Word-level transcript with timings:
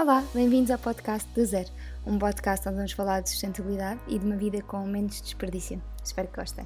Olá, 0.00 0.24
bem-vindos 0.32 0.70
ao 0.70 0.78
podcast 0.78 1.28
do 1.34 1.44
Zero, 1.44 1.68
um 2.06 2.20
podcast 2.20 2.68
onde 2.68 2.76
vamos 2.76 2.92
falar 2.92 3.20
de 3.20 3.30
sustentabilidade 3.30 3.98
e 4.06 4.16
de 4.16 4.24
uma 4.24 4.36
vida 4.36 4.62
com 4.62 4.86
menos 4.86 5.20
desperdício. 5.20 5.82
Espero 6.04 6.28
que 6.28 6.36
gostem. 6.36 6.64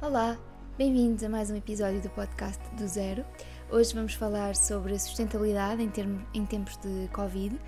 Olá, 0.00 0.38
bem-vindos 0.78 1.22
a 1.22 1.28
mais 1.28 1.50
um 1.50 1.56
episódio 1.56 2.00
do 2.00 2.08
podcast 2.08 2.62
do 2.74 2.88
Zero. 2.88 3.22
Hoje 3.72 3.94
vamos 3.94 4.12
falar 4.12 4.54
sobre 4.54 4.98
sustentabilidade 4.98 5.82
em, 5.82 5.90
em 6.34 6.44
tempos 6.44 6.76
de 6.76 7.08
Covid 7.10 7.54
uh, 7.54 7.58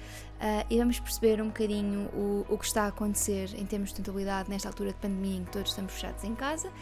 e 0.68 0.76
vamos 0.76 1.00
perceber 1.00 1.40
um 1.40 1.46
bocadinho 1.46 2.10
o, 2.12 2.44
o, 2.46 2.58
que 2.58 2.66
está 2.66 2.82
a 2.82 2.88
acontecer 2.88 3.48
em 3.54 3.64
termos 3.64 3.88
de 3.88 3.96
sustentabilidade 3.96 4.50
nesta 4.50 4.68
altura 4.68 4.90
de 4.90 4.98
pandemia 4.98 5.38
em 5.38 5.44
que 5.44 5.52
todos 5.52 5.70
estamos 5.70 5.94
fechados 5.94 6.22
em 6.22 6.34
casa 6.34 6.68
uh, 6.68 6.72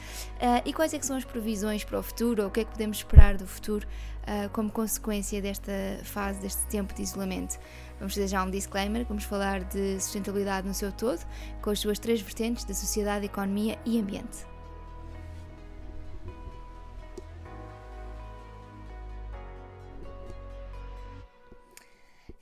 e 0.65 0.73
quais 0.73 0.93
é 0.93 1.01
são 1.01 1.17
as 1.17 1.25
previsões 1.25 1.85
para 1.85 2.01
o 2.01 2.03
futuro 2.03 2.43
ou 2.43 2.49
o 2.49 2.51
que 2.51 2.63
é 2.63 2.65
que 2.65 2.73
podemos 2.73 2.97
esperar 2.97 3.37
do 3.37 3.47
futuro 3.47 3.87
uh, 4.23 4.51
como 4.51 4.73
consequência 4.73 5.41
desta 5.41 5.73
fase, 6.03 6.41
deste 6.41 6.67
tempo 6.67 6.93
de 6.93 7.03
isolamento. 7.03 7.61
Vamos 8.01 8.15
fazer 8.15 8.27
já 8.27 8.43
um 8.43 8.51
disclaimer, 8.51 9.07
vamos 9.07 9.23
falar 9.23 9.63
de 9.63 10.01
sustentabilidade 10.01 10.67
no 10.67 10.75
seu 10.75 10.91
todo, 10.91 11.25
com 11.63 11.71
as 11.71 11.79
suas 11.79 12.01
três 12.01 12.21
vertentes 12.21 12.65
da 12.65 12.75
sociedade, 12.75 13.27
economia 13.27 13.79
e 13.87 14.01
ambiente. 14.01 14.52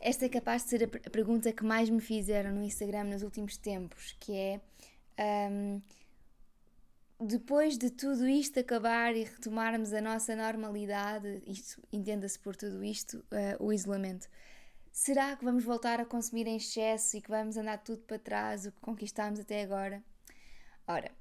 Esta 0.01 0.25
é 0.25 0.29
capaz 0.31 0.65
de 0.65 0.71
ser 0.71 0.85
a 0.85 1.11
pergunta 1.11 1.53
que 1.53 1.63
mais 1.63 1.91
me 1.91 2.01
fizeram 2.01 2.53
no 2.53 2.63
Instagram 2.63 3.05
nos 3.05 3.23
últimos 3.23 3.59
tempos, 3.59 4.17
que 4.19 4.33
é 4.35 4.61
um, 5.51 5.83
depois 7.21 7.77
de 7.77 7.91
tudo 7.91 8.27
isto 8.27 8.59
acabar 8.59 9.15
e 9.15 9.25
retomarmos 9.25 9.93
a 9.93 10.01
nossa 10.01 10.35
normalidade, 10.35 11.43
isto 11.47 11.83
entenda-se 11.93 12.39
por 12.39 12.57
tudo 12.57 12.83
isto, 12.83 13.19
uh, 13.19 13.63
o 13.63 13.75
isolamento, 13.75 14.27
será 14.91 15.37
que 15.37 15.45
vamos 15.45 15.65
voltar 15.65 16.01
a 16.01 16.07
consumir 16.07 16.47
em 16.47 16.57
excesso 16.57 17.19
e 17.19 17.21
que 17.21 17.29
vamos 17.29 17.59
andar 17.59 17.77
tudo 17.77 18.01
para 18.05 18.19
trás, 18.19 18.65
o 18.65 18.73
que 18.73 18.81
conquistámos 18.81 19.39
até 19.39 19.63
agora? 19.63 20.03
Ora, 20.87 21.13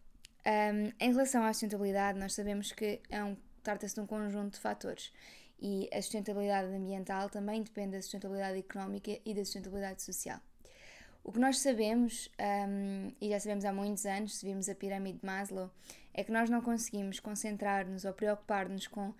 um, 0.45 0.94
em 0.97 1.11
relação 1.11 1.44
à 1.44 1.52
sustentabilidade, 1.52 2.17
nós 2.17 2.33
sabemos 2.33 2.72
que 2.72 3.02
é 3.09 3.22
um, 3.22 3.35
trata-se 3.61 3.95
de 3.95 4.00
um 4.00 4.07
conjunto 4.07 4.53
de 4.53 4.59
fatores 4.61 5.11
e 5.61 5.89
a 5.93 6.02
sustentabilidade 6.02 6.73
ambiental 6.73 7.29
também 7.29 7.61
depende 7.61 7.91
da 7.91 8.02
sustentabilidade 8.02 8.59
económica 8.59 9.19
e 9.25 9.33
da 9.33 9.43
sustentabilidade 9.43 10.01
social. 10.01 10.39
O 11.23 11.31
que 11.31 11.39
nós 11.39 11.59
sabemos, 11.59 12.31
um, 12.39 13.11
e 13.21 13.29
já 13.29 13.39
sabemos 13.39 13.66
há 13.66 13.73
muitos 13.73 14.05
anos, 14.05 14.38
se 14.38 14.45
vimos 14.45 14.69
a 14.69 14.75
pirâmide 14.75 15.19
de 15.19 15.25
Maslow, 15.25 15.69
é 16.13 16.23
que 16.23 16.31
nós 16.31 16.49
não 16.49 16.61
conseguimos 16.61 17.19
concentrar-nos 17.19 18.05
ou 18.05 18.13
preocupar-nos 18.13 18.88
com, 18.88 19.13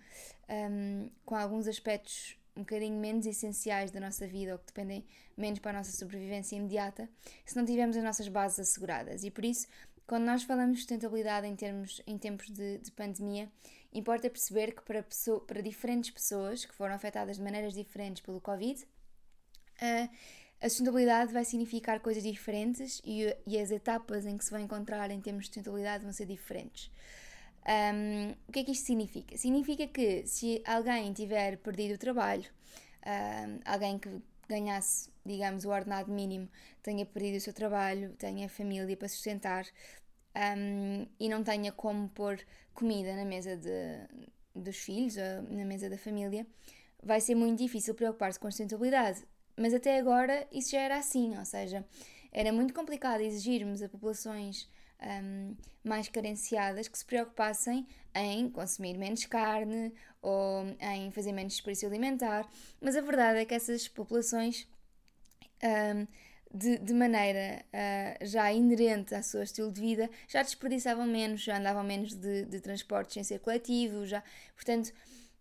um, 0.48 1.10
com 1.24 1.36
alguns 1.36 1.68
aspectos 1.68 2.36
um 2.56 2.60
bocadinho 2.60 2.98
menos 2.98 3.26
essenciais 3.26 3.90
da 3.90 4.00
nossa 4.00 4.26
vida 4.26 4.52
ou 4.52 4.58
que 4.58 4.66
dependem 4.66 5.04
menos 5.36 5.60
para 5.60 5.70
a 5.70 5.74
nossa 5.74 5.92
sobrevivência 5.92 6.56
imediata 6.56 7.08
se 7.46 7.56
não 7.56 7.64
tivermos 7.64 7.96
as 7.96 8.02
nossas 8.02 8.28
bases 8.28 8.58
asseguradas. 8.58 9.22
E 9.22 9.30
por 9.30 9.44
isso, 9.44 9.68
quando 10.06 10.24
nós 10.24 10.42
falamos 10.42 10.72
de 10.72 10.78
sustentabilidade 10.80 11.46
em, 11.46 11.54
termos, 11.54 12.02
em 12.06 12.18
tempos 12.18 12.50
de, 12.50 12.78
de 12.78 12.90
pandemia, 12.90 13.48
Importa 13.92 14.30
perceber 14.30 14.72
que 14.72 14.82
para, 14.82 15.02
pessoa, 15.02 15.40
para 15.40 15.60
diferentes 15.60 16.10
pessoas 16.10 16.64
que 16.64 16.74
foram 16.74 16.94
afetadas 16.94 17.36
de 17.36 17.42
maneiras 17.42 17.74
diferentes 17.74 18.22
pelo 18.22 18.40
Covid, 18.40 18.86
a 20.60 20.68
sustentabilidade 20.68 21.32
vai 21.32 21.44
significar 21.44 22.00
coisas 22.00 22.22
diferentes 22.22 23.00
e, 23.04 23.34
e, 23.46 23.58
as 23.58 23.70
etapas 23.70 24.26
em 24.26 24.36
que 24.36 24.44
se 24.44 24.50
vão 24.50 24.60
encontrar 24.60 25.10
em 25.10 25.20
termos 25.20 25.44
de 25.44 25.48
sustentabilidade 25.48 26.04
vão 26.04 26.12
ser 26.12 26.26
diferentes. 26.26 26.90
Um, 27.66 28.30
o 28.48 28.52
que 28.52 28.60
é 28.60 28.64
que 28.64 28.72
isto 28.72 28.86
significa? 28.86 29.36
Significa 29.36 29.86
que 29.86 30.26
se 30.26 30.62
alguém 30.66 31.12
tiver 31.12 31.56
perdido 31.58 31.94
o 31.94 31.98
trabalho, 31.98 32.48
um, 33.06 33.60
alguém 33.64 33.98
que 33.98 34.10
ganhasse, 34.48 35.10
digamos, 35.24 35.64
o 35.64 35.70
ordenado 35.70 36.12
mínimo, 36.12 36.48
tenha 36.82 37.06
perdido 37.06 37.36
o 37.36 37.40
seu 37.40 37.52
trabalho, 37.52 38.14
tenha 38.18 38.48
família 38.48 38.96
para 38.96 39.08
sustentar, 39.08 39.64
um, 40.36 41.06
e 41.18 41.28
não 41.28 41.42
tenha 41.42 41.72
como 41.72 42.08
pôr 42.08 42.38
comida 42.72 43.14
na 43.14 43.24
mesa 43.24 43.56
de, 43.56 43.70
dos 44.54 44.76
filhos 44.76 45.16
ou 45.16 45.56
na 45.56 45.64
mesa 45.64 45.90
da 45.90 45.98
família, 45.98 46.46
vai 47.02 47.20
ser 47.20 47.34
muito 47.34 47.58
difícil 47.58 47.94
preocupar-se 47.94 48.38
com 48.38 48.50
sustentabilidade. 48.50 49.24
Mas 49.56 49.74
até 49.74 49.98
agora 49.98 50.46
isso 50.52 50.70
já 50.70 50.80
era 50.80 50.96
assim, 50.98 51.36
ou 51.36 51.44
seja, 51.44 51.84
era 52.32 52.52
muito 52.52 52.72
complicado 52.72 53.20
exigirmos 53.20 53.82
a 53.82 53.88
populações 53.88 54.68
um, 55.02 55.54
mais 55.82 56.08
carenciadas 56.08 56.88
que 56.88 56.96
se 56.96 57.04
preocupassem 57.04 57.86
em 58.14 58.48
consumir 58.48 58.96
menos 58.96 59.24
carne 59.26 59.92
ou 60.22 60.64
em 60.80 61.10
fazer 61.10 61.32
menos 61.32 61.54
desperdício 61.54 61.88
alimentar, 61.88 62.48
mas 62.80 62.96
a 62.96 63.00
verdade 63.00 63.40
é 63.40 63.44
que 63.44 63.54
essas 63.54 63.88
populações 63.88 64.68
um, 65.62 66.06
de, 66.52 66.78
de 66.78 66.92
maneira 66.92 67.64
uh, 67.72 68.26
já 68.26 68.52
inerente 68.52 69.14
ao 69.14 69.22
seu 69.22 69.42
estilo 69.42 69.70
de 69.70 69.80
vida, 69.80 70.10
já 70.28 70.42
desperdiçavam 70.42 71.06
menos, 71.06 71.40
já 71.40 71.58
andavam 71.58 71.84
menos 71.84 72.14
de, 72.14 72.44
de 72.44 72.60
transportes 72.60 73.14
sem 73.14 73.24
ser 73.24 73.38
coletivo, 73.38 74.06
já, 74.06 74.22
portanto, 74.54 74.92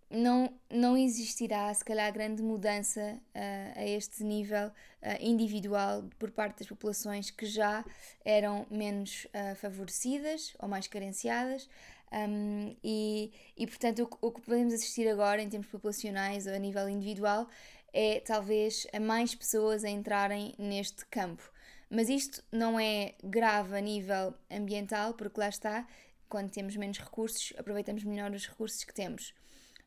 não, 0.10 0.52
não 0.70 0.98
existirá, 0.98 1.72
se 1.74 1.86
calhar, 1.86 2.12
grande 2.12 2.42
mudança 2.42 3.20
uh, 3.36 3.80
a 3.80 3.86
este 3.86 4.24
nível 4.24 4.68
uh, 4.68 4.72
individual 5.20 6.04
por 6.18 6.32
parte 6.32 6.60
das 6.60 6.68
populações 6.68 7.30
que 7.30 7.46
já 7.46 7.86
eram 8.26 8.66
menos 8.72 9.26
uh, 9.26 9.56
favorecidas 9.56 10.54
ou 10.60 10.68
mais 10.68 10.88
carenciadas. 10.88 11.70
Um, 12.12 12.76
e, 12.84 13.32
e, 13.56 13.68
portanto, 13.68 14.10
o, 14.20 14.28
o, 14.28 14.32
que 14.32 14.42
podemos 14.42 14.74
assistir 14.74 15.08
agora 15.08 15.44
em 15.44 15.48
termos 15.48 15.68
populacionais 15.68 16.48
ou 16.48 16.54
a 16.54 16.58
nível 16.58 16.90
individual 16.90 17.48
é 17.94 18.20
talvez 18.20 18.88
a 18.94 19.00
mais 19.00 19.34
pessoas 19.36 19.84
a 19.84 19.90
entrarem 19.90 20.54
neste 20.58 21.06
campo. 21.06 21.52
Mas 21.90 22.08
isto 22.08 22.44
não 22.52 22.80
é 22.80 23.16
grave 23.24 23.76
a 23.76 23.82
nível 23.82 24.34
ambiental, 24.50 25.14
porque 25.14 25.40
lá 25.40 25.50
está, 25.50 25.88
quando 26.28 26.52
temos 26.52 26.76
menos 26.76 27.00
recursos, 27.00 27.54
aproveitamos 27.58 28.04
melhor 28.04 28.32
os 28.32 28.48
recursos 28.48 28.84
que 28.84 28.94
temos. 28.94 29.34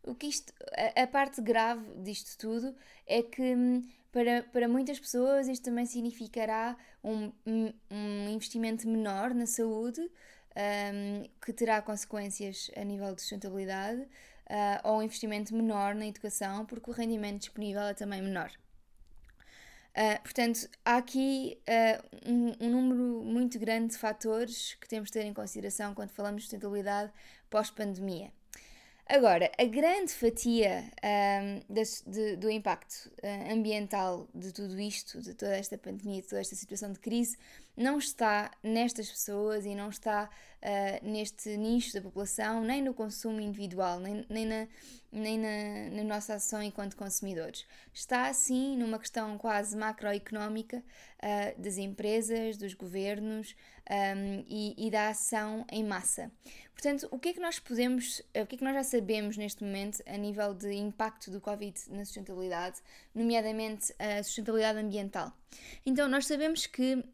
O 0.02 0.14
que 0.14 0.26
isto, 0.26 0.52
a, 0.96 1.02
a 1.02 1.06
parte 1.06 1.40
grave 1.40 1.84
disto 2.02 2.36
tudo 2.36 2.74
é 3.06 3.22
que 3.22 3.54
hum, 3.54 3.82
para, 4.10 4.42
para 4.42 4.68
muitas 4.68 4.98
pessoas 5.00 5.48
isto 5.48 5.64
também 5.64 5.86
significará 5.86 6.76
um, 7.02 7.32
um 7.46 8.28
investimento 8.28 8.86
menor 8.88 9.32
na 9.32 9.46
saúde, 9.46 10.00
um, 10.00 11.28
que 11.40 11.52
terá 11.52 11.80
consequências 11.80 12.70
a 12.76 12.84
nível 12.84 13.14
de 13.14 13.22
sustentabilidade, 13.22 14.06
uh, 14.52 14.88
ou 14.88 14.98
um 14.98 15.02
investimento 15.02 15.54
menor 15.54 15.94
na 15.94 16.06
educação, 16.06 16.66
porque 16.66 16.90
o 16.90 16.92
rendimento 16.92 17.40
disponível 17.40 17.82
é 17.82 17.94
também 17.94 18.20
menor. 18.20 18.52
Uh, 19.96 20.22
portanto, 20.22 20.68
há 20.84 20.96
aqui 20.96 21.58
uh, 21.68 22.30
um, 22.30 22.66
um, 22.66 22.70
número 22.70 23.22
muito 23.24 23.58
grande 23.58 23.92
de 23.92 23.98
fatores 23.98 24.74
que 24.80 24.88
temos 24.88 25.08
de 25.08 25.14
ter 25.14 25.24
em 25.24 25.34
consideração 25.34 25.94
quando 25.94 26.10
falamos 26.10 26.42
de 26.42 26.48
sustentabilidade 26.48 27.12
pós-pandemia. 27.50 28.30
Agora, 29.06 29.50
a 29.58 29.64
grande 29.64 30.12
fatia 30.12 30.84
um, 31.04 31.74
de, 31.74 31.82
de, 32.06 32.36
do 32.36 32.48
impacto 32.48 33.10
ambiental 33.50 34.28
de 34.34 34.52
tudo 34.52 34.80
isto, 34.80 35.20
de 35.20 35.34
toda 35.34 35.54
esta 35.56 35.76
pandemia, 35.76 36.22
de 36.22 36.28
toda 36.28 36.40
esta 36.40 36.54
situação 36.54 36.92
de 36.92 37.00
crise, 37.00 37.36
não 37.76 37.98
está 37.98 38.50
nestas 38.62 39.10
pessoas 39.10 39.64
e 39.64 39.74
não 39.74 39.88
está 39.88 40.28
uh, 40.62 41.06
neste 41.08 41.56
nicho 41.56 41.94
da 41.94 42.00
população, 42.00 42.62
nem 42.62 42.82
no 42.82 42.94
consumo 42.94 43.40
individual, 43.40 43.98
nem, 43.98 44.24
nem, 44.28 44.46
na, 44.46 44.68
nem 45.10 45.38
na, 45.38 45.96
na 45.96 46.04
nossa 46.04 46.34
ação 46.34 46.62
enquanto 46.62 46.96
consumidores. 46.96 47.66
Está, 47.92 48.32
sim, 48.32 48.76
numa 48.76 48.98
questão 48.98 49.38
quase 49.38 49.76
macroeconómica 49.76 50.78
uh, 50.78 51.60
das 51.60 51.78
empresas, 51.78 52.56
dos 52.56 52.74
governos 52.74 53.54
um, 53.90 54.44
e, 54.48 54.86
e 54.86 54.90
da 54.90 55.08
ação 55.08 55.64
em 55.70 55.82
massa. 55.82 56.30
Portanto, 56.72 57.06
o 57.10 57.18
que 57.18 57.30
é 57.30 57.32
que 57.32 57.40
nós 57.40 57.58
podemos, 57.58 58.20
o 58.34 58.46
que 58.46 58.56
é 58.56 58.58
que 58.58 58.64
nós 58.64 58.74
já 58.74 58.82
sabemos 58.82 59.36
neste 59.36 59.62
momento 59.62 60.02
a 60.06 60.16
nível 60.16 60.52
de 60.52 60.72
impacto 60.72 61.30
do 61.30 61.40
Covid 61.40 61.78
na 61.90 62.04
sustentabilidade, 62.04 62.80
nomeadamente 63.14 63.94
a 63.98 64.22
sustentabilidade 64.22 64.78
ambiental? 64.78 65.32
Então, 65.86 66.08
nós 66.08 66.26
sabemos 66.26 66.66
que 66.66 67.04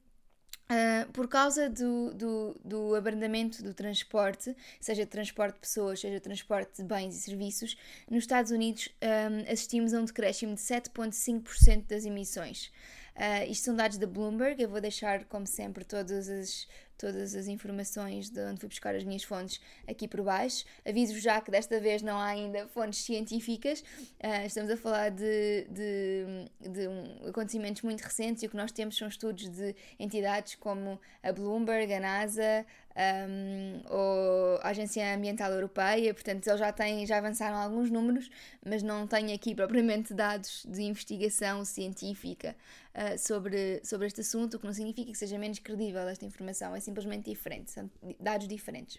Uh, 0.70 1.10
por 1.12 1.26
causa 1.28 1.70
do, 1.70 2.12
do, 2.12 2.60
do, 2.62 2.94
abrandamento 2.94 3.62
do 3.62 3.72
transporte, 3.72 4.54
seja 4.78 5.06
transporte 5.06 5.54
de 5.54 5.60
pessoas, 5.60 5.98
seja 5.98 6.20
transporte 6.20 6.76
de 6.76 6.84
bens 6.84 7.16
e 7.16 7.20
serviços, 7.20 7.74
nos 8.10 8.24
Estados 8.24 8.50
Unidos 8.50 8.90
um, 9.02 9.50
assistimos 9.50 9.94
a 9.94 10.00
um 10.00 10.04
decréscimo 10.04 10.54
de 10.54 10.60
7,5% 10.60 11.86
das 11.86 12.04
emissões. 12.04 12.70
Uh, 13.16 13.50
isto 13.50 13.64
são 13.64 13.74
dados 13.74 13.96
da 13.96 14.06
Bloomberg, 14.06 14.62
eu 14.62 14.68
vou 14.68 14.78
deixar, 14.78 15.24
como 15.24 15.46
sempre, 15.46 15.86
todas 15.86 16.28
as, 16.28 16.68
todas 16.98 17.34
as 17.34 17.46
informações 17.46 18.28
de 18.28 18.40
onde 18.44 18.60
fui 18.60 18.68
buscar 18.68 18.94
as 18.94 19.04
minhas 19.04 19.22
fontes 19.22 19.60
aqui 19.86 20.08
por 20.08 20.22
baixo. 20.22 20.64
Aviso-vos 20.86 21.22
já 21.22 21.40
que 21.40 21.50
desta 21.50 21.80
vez 21.80 22.02
não 22.02 22.18
há 22.18 22.26
ainda 22.26 22.66
fontes 22.66 23.04
científicas, 23.04 23.80
uh, 23.80 24.44
estamos 24.44 24.70
a 24.70 24.76
falar 24.76 25.10
de, 25.10 25.66
de, 25.70 26.68
de 26.68 26.88
um, 26.88 27.28
acontecimentos 27.28 27.82
muito 27.82 28.02
recentes 28.02 28.42
e 28.42 28.46
o 28.46 28.50
que 28.50 28.56
nós 28.56 28.72
temos 28.72 28.96
são 28.96 29.08
estudos 29.08 29.48
de 29.48 29.74
entidades 29.98 30.56
como 30.56 31.00
a 31.22 31.32
Bloomberg, 31.32 31.92
a 31.94 32.00
NASA, 32.00 32.66
um, 32.98 33.80
ou 33.88 34.58
a 34.60 34.70
Agência 34.70 35.14
Ambiental 35.14 35.52
Europeia, 35.52 36.12
portanto 36.12 36.46
eles 36.46 36.58
já, 36.58 36.72
têm, 36.72 37.06
já 37.06 37.18
avançaram 37.18 37.56
alguns 37.56 37.90
números, 37.90 38.28
mas 38.64 38.82
não 38.82 39.06
tenho 39.06 39.32
aqui 39.34 39.54
propriamente 39.54 40.12
dados 40.12 40.66
de 40.68 40.82
investigação 40.82 41.64
científica 41.64 42.56
uh, 42.94 43.16
sobre, 43.16 43.80
sobre 43.84 44.08
este 44.08 44.20
assunto, 44.22 44.54
o 44.54 44.58
que 44.58 44.66
não 44.66 44.72
significa 44.72 45.12
que 45.12 45.18
seja 45.18 45.38
menos 45.38 45.60
credível 45.60 46.08
esta 46.08 46.24
informação, 46.24 46.74
é 46.74 46.80
simplesmente 46.80 47.30
diferente, 47.30 47.70
são 47.70 47.88
dados 48.18 48.48
diferentes. 48.48 48.98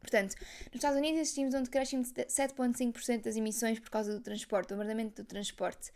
Portanto, 0.00 0.36
nos 0.66 0.76
Estados 0.76 0.96
Unidos 0.96 1.20
assistimos 1.20 1.52
a 1.54 1.58
um 1.58 1.62
decréscimo 1.64 2.04
de 2.04 2.12
7,5% 2.26 3.22
das 3.22 3.34
emissões 3.34 3.80
por 3.80 3.90
causa 3.90 4.12
do 4.12 4.20
transporte, 4.20 4.68
do 4.68 4.74
bombardeamento 4.76 5.20
do 5.20 5.26
transporte. 5.26 5.90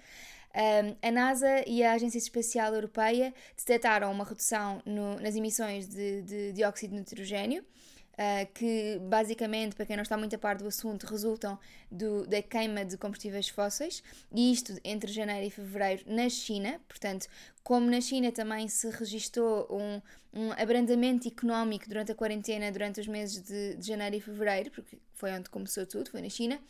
Um, 0.53 0.97
a 1.01 1.11
NASA 1.13 1.65
e 1.65 1.83
a 1.83 1.93
Agência 1.93 2.19
Espacial 2.19 2.75
Europeia 2.75 3.33
detectaram 3.57 4.11
uma 4.11 4.25
redução 4.25 4.83
no, 4.85 5.15
nas 5.21 5.37
emissões 5.37 5.87
de, 5.87 6.23
de 6.23 6.53
dióxido 6.53 6.91
de 6.91 6.99
nitrogênio, 6.99 7.63
uh, 7.63 8.53
que 8.53 8.99
basicamente, 9.03 9.77
para 9.77 9.87
quem 9.87 9.95
não 9.95 10.03
está 10.03 10.17
muito 10.17 10.35
a 10.35 10.39
par 10.39 10.57
do 10.57 10.67
assunto, 10.67 11.07
resultam 11.07 11.57
do, 11.89 12.27
da 12.27 12.43
queima 12.43 12.85
de 12.85 12.97
combustíveis 12.97 13.49
fósseis, 13.49 14.03
e 14.35 14.53
isto 14.53 14.77
entre 14.83 15.13
janeiro 15.13 15.47
e 15.47 15.51
fevereiro 15.51 16.03
na 16.07 16.29
China. 16.29 16.81
Portanto, 16.89 17.29
como 17.63 17.89
na 17.89 18.01
China 18.01 18.33
também 18.33 18.67
se 18.67 18.91
registou 18.91 19.69
um, 19.71 20.03
um 20.35 20.53
abrandamento 20.53 21.29
económico 21.29 21.89
durante 21.89 22.11
a 22.11 22.15
quarentena, 22.15 22.73
durante 22.73 23.01
os 23.01 23.07
meses 23.07 23.41
de, 23.41 23.77
de 23.77 23.87
janeiro 23.87 24.17
e 24.17 24.21
fevereiro, 24.21 24.73
porque 24.73 24.99
foi 25.15 25.31
onde 25.31 25.49
começou 25.49 25.87
tudo, 25.87 26.11
foi 26.11 26.23
na 26.23 26.29
China 26.29 26.61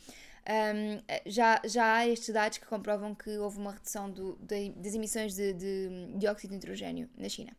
um, 0.50 1.02
já, 1.26 1.60
já 1.64 1.94
há 1.94 2.08
estes 2.08 2.34
dados 2.34 2.58
que 2.58 2.66
comprovam 2.66 3.14
que 3.14 3.38
houve 3.38 3.58
uma 3.58 3.72
redução 3.72 4.10
do, 4.10 4.36
de, 4.42 4.70
das 4.70 4.94
emissões 4.94 5.34
de, 5.34 5.52
de, 5.52 6.08
dióxido 6.16 6.50
de 6.50 6.56
nitrogênio 6.56 7.08
na 7.16 7.28
China. 7.28 7.56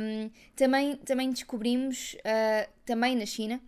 Um, 0.00 0.30
também, 0.54 0.96
também 0.96 1.30
descobrimos, 1.30 2.14
uh, 2.14 2.70
também 2.84 3.16
na 3.16 3.24
China, 3.26 3.60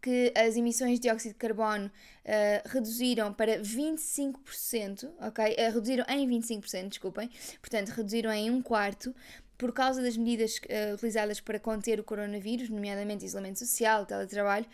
que 0.00 0.32
as 0.36 0.56
emissões 0.56 0.94
de 0.94 1.02
dióxido 1.02 1.32
de 1.32 1.38
carbono 1.38 1.86
uh, 1.86 2.68
reduziram 2.68 3.32
para 3.32 3.60
25%, 3.60 5.08
ok? 5.20 5.54
Uh, 5.54 5.72
reduziram 5.72 6.04
em 6.08 6.28
25%, 6.28 6.88
desculpem, 6.88 7.30
portanto, 7.60 7.90
reduziram 7.90 8.32
em 8.32 8.50
um 8.50 8.60
quarto 8.60 9.14
por 9.56 9.72
causa 9.72 10.02
das 10.02 10.16
medidas 10.16 10.56
uh, 10.56 10.94
utilizadas 10.94 11.38
para 11.38 11.60
conter 11.60 12.00
o 12.00 12.04
coronavírus, 12.04 12.68
nomeadamente 12.68 13.24
isolamento 13.24 13.60
social, 13.60 14.04
teletrabalho, 14.04 14.66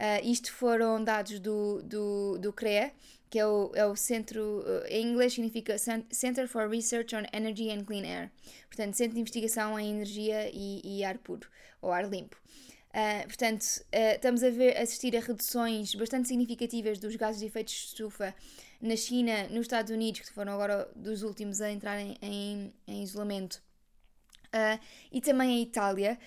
Uh, 0.00 0.24
isto 0.24 0.50
foram 0.50 1.04
dados 1.04 1.38
do, 1.40 1.82
do, 1.82 2.38
do 2.38 2.52
CREA, 2.54 2.90
que 3.28 3.38
é 3.38 3.46
o, 3.46 3.70
é 3.74 3.84
o 3.84 3.94
centro, 3.94 4.60
uh, 4.60 4.86
em 4.88 5.06
inglês 5.08 5.34
significa 5.34 5.76
Center 6.10 6.48
for 6.48 6.70
Research 6.70 7.14
on 7.14 7.24
Energy 7.34 7.70
and 7.70 7.84
Clean 7.84 8.04
Air, 8.04 8.30
portanto, 8.68 8.94
Centro 8.94 9.16
de 9.16 9.20
Investigação 9.20 9.78
em 9.78 9.90
Energia 9.90 10.50
e, 10.54 10.80
e 10.82 11.04
Ar 11.04 11.18
Puro, 11.18 11.46
ou 11.82 11.92
Ar 11.92 12.08
Limpo. 12.08 12.34
Uh, 12.88 13.26
portanto, 13.26 13.62
uh, 13.62 14.14
estamos 14.14 14.42
a 14.42 14.48
ver, 14.48 14.74
assistir 14.78 15.14
a 15.14 15.20
reduções 15.20 15.94
bastante 15.94 16.28
significativas 16.28 16.98
dos 16.98 17.14
gases 17.14 17.38
de 17.38 17.46
efeito 17.46 17.68
de 17.68 17.74
estufa 17.74 18.34
na 18.80 18.96
China, 18.96 19.48
nos 19.50 19.66
Estados 19.66 19.92
Unidos, 19.92 20.22
que 20.22 20.32
foram 20.32 20.54
agora 20.54 20.90
dos 20.96 21.22
últimos 21.22 21.60
a 21.60 21.70
entrarem 21.70 22.16
em, 22.22 22.72
em 22.88 23.02
isolamento 23.02 23.62
Uh, 24.52 24.80
e 25.12 25.20
também 25.20 25.58
a 25.58 25.62
Itália. 25.62 26.18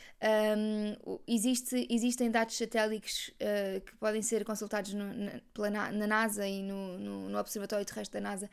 Um, 0.58 1.20
existe, 1.28 1.86
existem 1.90 2.32
dados 2.32 2.58
satélites 2.58 3.30
uh, 3.30 3.82
que 3.82 3.94
podem 3.98 4.22
ser 4.22 4.46
consultados 4.46 4.94
no, 4.94 5.14
na, 5.14 5.42
pela, 5.54 5.70
na 5.70 6.08
NASA 6.08 6.48
e 6.48 6.64
no, 6.64 6.98
no, 6.98 7.30
no, 7.30 7.38
Observatório 7.38 7.86
Terrestre 7.86 8.22
da 8.22 8.30
NASA 8.30 8.50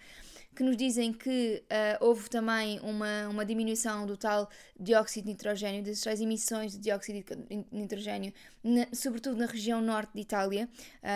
que 0.55 0.63
nos 0.63 0.77
dizem 0.77 1.13
que 1.13 1.63
uh, 1.67 2.05
houve 2.05 2.29
também 2.29 2.81
uma, 2.81 3.29
uma 3.29 3.45
diminuição 3.45 4.05
do 4.05 4.17
tal 4.17 4.51
dióxido 4.79 5.25
de 5.25 5.31
nitrogênio, 5.31 5.83
das 5.83 6.01
tais 6.01 6.21
emissões 6.21 6.73
de 6.73 6.79
dióxido 6.79 7.25
de 7.49 7.65
nitrogênio, 7.71 8.33
na, 8.63 8.87
sobretudo 8.93 9.37
na 9.37 9.47
região 9.47 9.81
norte 9.81 10.13
de 10.15 10.21
Itália. 10.21 10.69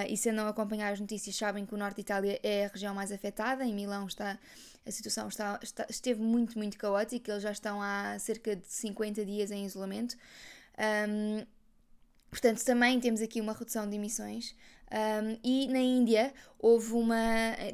e 0.09 0.17
se 0.17 0.31
a 0.31 0.49
acompanhar 0.49 0.93
as 0.93 1.01
notícias, 1.01 1.37
sabem 1.37 1.67
que 1.67 1.75
o 1.75 1.77
norte 1.77 1.97
de 1.97 2.03
Itália 2.03 2.41
é 2.43 2.67
a 2.67 2.69
região 2.69 2.95
mais 2.95 3.11
afetada. 3.11 3.65
Em 3.65 3.75
Milão 3.75 4.07
está 4.07 4.39
a 4.87 4.91
situação 4.91 5.29
está, 5.29 5.59
está, 5.63 5.87
esteve 5.89 6.21
muito, 6.21 6.59
muito 6.59 6.77
caótica, 6.77 7.33
eles 7.33 7.43
já 7.43 7.53
estão 7.53 7.81
há 7.81 8.19
cerca 8.19 8.55
de 8.55 8.67
50 8.67 9.25
dias 9.25 9.51
em 9.51 9.65
isolamento. 9.65 10.17
Um, 11.09 11.47
portanto, 12.31 12.63
também 12.65 13.01
temos 13.01 13.23
aqui 13.23 13.41
uma 13.41 13.55
redução 13.55 13.89
de 13.89 13.97
emissões. 13.97 14.55
Um, 14.95 15.37
e 15.43 15.67
na 15.67 15.81
Índia 15.81 16.33
houve 16.57 16.93
uma. 16.93 17.17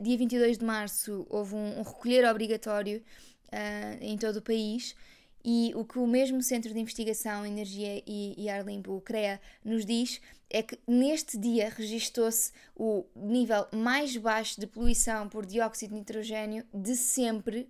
Dia 0.01 0.17
22 0.17 0.57
de 0.57 0.65
março 0.65 1.27
houve 1.29 1.55
um, 1.55 1.79
um 1.79 1.83
recolher 1.83 2.25
obrigatório 2.25 3.03
uh, 3.49 3.99
em 4.01 4.17
todo 4.17 4.37
o 4.37 4.43
país. 4.43 4.97
E 5.45 5.73
o 5.75 5.85
que 5.85 5.99
o 5.99 6.07
mesmo 6.07 6.43
Centro 6.43 6.73
de 6.73 6.81
Investigação, 6.81 7.45
Energia 7.45 8.03
e, 8.07 8.35
e 8.37 8.49
Ar 8.49 8.65
Limpo, 8.65 8.93
o 8.93 9.01
CREA, 9.01 9.41
nos 9.65 9.85
diz 9.85 10.21
é 10.51 10.63
que 10.63 10.79
neste 10.87 11.39
dia 11.39 11.71
registou-se 11.71 12.53
o 12.75 13.05
nível 13.15 13.67
mais 13.73 14.17
baixo 14.17 14.61
de 14.61 14.67
poluição 14.67 15.29
por 15.29 15.47
dióxido 15.47 15.91
de 15.91 15.97
nitrogênio 15.97 16.65
de 16.75 16.97
sempre, 16.97 17.69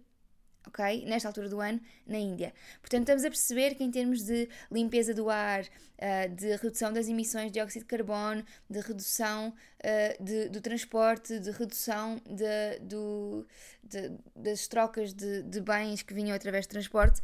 ok? 0.66 1.04
Nesta 1.06 1.28
altura 1.28 1.48
do 1.48 1.60
ano, 1.60 1.80
na 2.06 2.18
Índia. 2.18 2.52
Portanto, 2.80 3.02
estamos 3.02 3.24
a 3.24 3.28
perceber 3.28 3.74
que 3.74 3.84
em 3.84 3.90
termos 3.90 4.22
de 4.22 4.48
limpeza 4.70 5.14
do 5.14 5.28
ar, 5.30 5.62
uh, 5.62 6.34
de 6.34 6.56
redução 6.56 6.92
das 6.92 7.08
emissões 7.08 7.46
de 7.46 7.52
dióxido 7.52 7.82
de 7.82 7.88
carbono, 7.88 8.44
de 8.68 8.80
redução 8.80 9.48
uh, 9.48 10.22
de, 10.24 10.48
do 10.48 10.60
transporte, 10.60 11.38
de 11.38 11.50
redução 11.50 12.20
de, 12.26 12.78
do, 12.80 13.46
de, 13.82 14.12
das 14.34 14.66
trocas 14.68 15.12
de, 15.12 15.42
de 15.42 15.60
bens 15.60 16.02
que 16.02 16.14
vinham 16.14 16.34
através 16.34 16.66
do 16.66 16.70
transporte, 16.70 17.20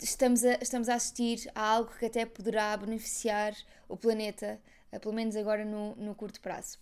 estamos 0.00 0.44
a, 0.44 0.54
estamos 0.60 0.88
a 0.88 0.94
assistir 0.94 1.50
a 1.54 1.62
algo 1.62 1.90
que 1.98 2.06
até 2.06 2.26
poderá 2.26 2.76
beneficiar 2.76 3.54
o 3.88 3.96
planeta, 3.96 4.60
uh, 4.92 5.00
pelo 5.00 5.14
menos 5.14 5.36
agora 5.36 5.64
no, 5.64 5.94
no 5.96 6.14
curto 6.14 6.40
prazo. 6.40 6.78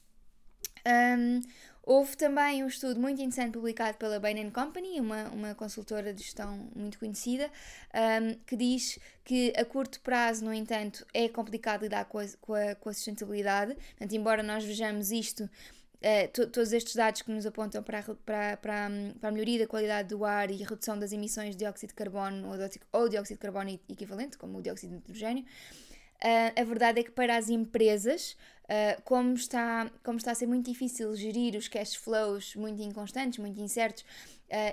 Um, 0.86 1.40
houve 1.86 2.16
também 2.16 2.64
um 2.64 2.66
estudo 2.66 2.98
muito 2.98 3.20
interessante 3.20 3.52
publicado 3.52 3.98
pela 3.98 4.18
Bain 4.18 4.50
Company, 4.50 5.00
uma, 5.00 5.24
uma 5.28 5.54
consultora 5.54 6.12
de 6.12 6.22
gestão 6.22 6.68
muito 6.74 6.98
conhecida, 6.98 7.50
um, 7.94 8.34
que 8.46 8.56
diz 8.56 8.98
que 9.24 9.52
a 9.56 9.64
curto 9.64 10.00
prazo, 10.00 10.44
no 10.44 10.52
entanto, 10.52 11.06
é 11.12 11.28
complicado 11.28 11.82
lidar 11.82 12.06
com 12.06 12.18
a, 12.18 12.26
com 12.40 12.54
a, 12.54 12.74
com 12.74 12.88
a 12.88 12.92
sustentabilidade. 12.92 13.74
Portanto, 13.74 14.12
embora 14.14 14.42
nós 14.42 14.64
vejamos 14.64 15.10
isto 15.10 15.48
Uh, 16.04 16.28
todos 16.50 16.70
estes 16.74 16.94
dados 16.94 17.22
que 17.22 17.30
nos 17.30 17.46
apontam 17.46 17.82
para 17.82 18.00
a, 18.00 18.02
para, 18.02 18.56
para, 18.58 18.90
para 19.18 19.28
a 19.30 19.32
melhoria 19.32 19.60
da 19.60 19.66
qualidade 19.66 20.10
do 20.10 20.22
ar 20.22 20.50
e 20.50 20.62
a 20.62 20.66
redução 20.66 20.98
das 20.98 21.12
emissões 21.12 21.52
de 21.52 21.56
dióxido 21.56 21.88
de 21.88 21.94
carbono 21.94 22.46
ou, 22.46 23.00
ou 23.00 23.08
dióxido 23.08 23.38
de 23.38 23.40
carbono 23.40 23.70
equivalente, 23.88 24.36
como 24.36 24.58
o 24.58 24.62
dióxido 24.62 24.90
de 24.90 24.96
nitrogênio, 24.96 25.44
uh, 25.44 26.60
a 26.60 26.64
verdade 26.64 27.00
é 27.00 27.04
que 27.04 27.10
para 27.10 27.38
as 27.38 27.48
empresas, 27.48 28.36
uh, 28.64 29.02
como, 29.02 29.34
está, 29.34 29.90
como 30.02 30.18
está 30.18 30.32
a 30.32 30.34
ser 30.34 30.46
muito 30.46 30.70
difícil 30.70 31.14
gerir 31.16 31.56
os 31.56 31.68
cash 31.68 31.94
flows 31.94 32.54
muito 32.56 32.82
inconstantes, 32.82 33.38
muito 33.38 33.60
incertos, 33.60 34.04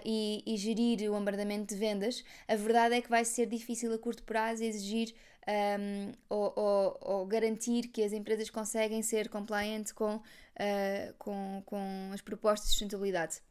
e, 0.05 0.43
e 0.45 0.57
gerir 0.57 1.09
o 1.09 1.13
bombardamento 1.13 1.73
de 1.73 1.79
vendas, 1.79 2.23
a 2.47 2.55
verdade 2.55 2.93
é 2.93 3.01
que 3.01 3.09
vai 3.09 3.25
ser 3.25 3.47
difícil 3.47 3.91
a 3.91 3.97
curto 3.97 4.21
prazo 4.21 4.63
exigir 4.63 5.15
um, 5.47 6.11
ou, 6.29 6.53
ou, 6.55 6.97
ou, 7.01 7.25
garantir 7.25 7.87
que 7.87 8.03
as 8.03 8.13
empresas 8.13 8.49
conseguem 8.49 9.01
ser 9.01 9.29
compliant 9.29 9.91
com, 9.93 10.15
uh, 10.15 11.13
com, 11.17 11.63
com 11.65 12.11
as 12.13 12.21
propostas 12.21 12.67
de 12.67 12.71
sustentabilidade. 12.73 13.41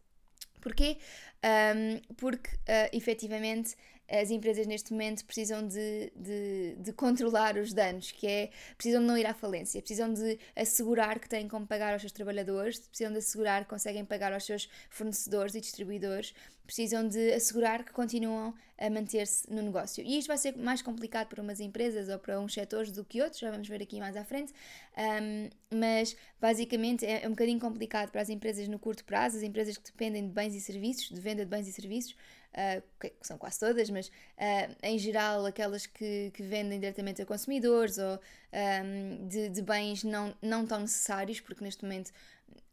Porquê? 0.61 0.99
Um, 1.42 2.14
porque 2.14 2.50
uh, 2.50 2.90
efetivamente 2.92 3.75
as 4.11 4.31
empresas 4.31 4.67
neste 4.67 4.93
momento 4.93 5.25
precisam 5.25 5.67
de, 5.67 6.12
de, 6.17 6.75
de, 6.76 6.93
controlar 6.93 7.57
os 7.57 7.73
danos, 7.73 8.11
que 8.11 8.26
é 8.26 8.50
precisam 8.76 9.00
de 9.00 9.07
não 9.07 9.17
ir 9.17 9.25
à 9.25 9.33
falência, 9.33 9.81
precisam 9.81 10.12
de 10.12 10.38
assegurar 10.57 11.21
que 11.21 11.29
têm 11.29 11.47
como 11.47 11.67
pagar 11.67 11.93
aos 11.93 12.02
seus 12.02 12.12
trabalhadores, 12.12 12.81
precisam 12.81 13.12
de 13.12 13.19
assegurar 13.19 13.64
que 13.64 13.71
conseguem 13.71 14.05
pagar 14.05 14.33
aos 14.33 14.45
seus 14.45 14.69
fornecedores 14.90 15.55
e 15.55 15.61
distribuidores, 15.61 16.35
precisam 16.71 17.09
de 17.09 17.33
assegurar 17.33 17.85
que 17.85 17.91
continuam 17.91 18.55
a 18.79 18.89
manter-se 18.89 19.53
no 19.53 19.61
negócio. 19.61 20.05
E 20.05 20.17
isto 20.17 20.29
vai 20.29 20.39
ser 20.39 20.57
mais 20.57 20.81
complicado 20.81 21.27
para 21.27 21.43
umas 21.43 21.59
empresas 21.59 22.09
ou 22.09 22.17
para 22.17 22.41
uns 22.41 22.55
setores 22.55 22.93
do 22.93 23.05
que 23.05 23.21
outros, 23.21 23.41
já 23.41 23.50
vamos 23.50 23.69
ver 23.69 23.83
aqui 23.83 23.99
mais 23.99 24.17
à 24.17 24.25
frente, 24.25 24.53
um, 24.97 25.50
mas 25.77 26.17
basicamente 26.41 27.05
é, 27.05 27.25
é 27.25 27.27
um 27.27 27.31
bocadinho 27.31 27.59
complicado 27.59 28.12
para 28.12 28.23
as 28.23 28.29
empresas 28.29 28.69
no 28.69 28.79
curto 28.79 29.05
prazo, 29.05 29.37
as 29.37 29.43
empresas 29.43 29.77
que 29.77 29.91
dependem 29.91 30.29
de 30.29 30.33
bens 30.33 30.55
e 30.55 30.61
serviços, 30.61 31.09
de 31.09 31.21
venda 31.21 31.45
de 31.45 31.50
bens 31.50 31.67
e 31.67 31.73
serviços, 31.73 32.12
uh, 32.12 32.83
que 33.00 33.12
são 33.21 33.37
quase 33.37 33.59
todas, 33.59 33.91
mas 33.91 34.07
uh, 34.07 34.77
em 34.81 34.97
geral 34.97 35.45
aquelas 35.47 35.87
que, 35.87 36.31
que 36.33 36.43
vendem 36.45 36.79
diretamente 36.79 37.21
a 37.21 37.27
consumidores 37.27 37.99
ou 37.99 38.21
um, 38.53 39.27
de, 39.27 39.49
de, 39.49 39.61
bens 39.61 40.05
não, 40.05 40.33
não 40.41 40.65
tão 40.65 40.81
necessários, 40.81 41.41
porque 41.41 41.65
neste 41.65 41.83
momento 41.83 42.12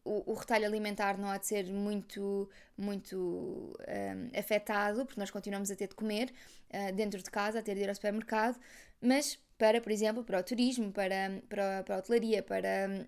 o, 0.07 0.31
o 0.31 0.33
retalho 0.33 0.65
alimentar 0.65 1.17
não 1.17 1.29
há 1.29 1.37
de 1.37 1.47
ser 1.47 1.65
muito, 1.65 2.49
muito 2.77 3.17
um, 3.17 4.39
afetado, 4.39 5.05
porque 5.05 5.19
nós 5.19 5.29
continuamos 5.29 5.69
a 5.69 5.75
ter 5.75 5.87
de 5.87 5.95
comer 5.95 6.31
uh, 6.69 6.93
dentro 6.93 7.21
de 7.21 7.29
casa, 7.29 7.59
a 7.59 7.61
ter 7.61 7.75
de 7.75 7.81
ir 7.81 7.89
ao 7.89 7.95
supermercado, 7.95 8.59
mas 9.01 9.37
para, 9.57 9.81
por 9.81 9.91
exemplo, 9.91 10.23
para 10.23 10.39
o 10.39 10.43
turismo, 10.43 10.91
para, 10.91 11.41
para, 11.49 11.83
para 11.83 11.95
a 11.95 11.99
hotelaria, 11.99 12.41
para 12.43 13.07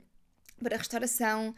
para 0.62 0.76
a 0.76 0.78
restauração, 0.78 1.56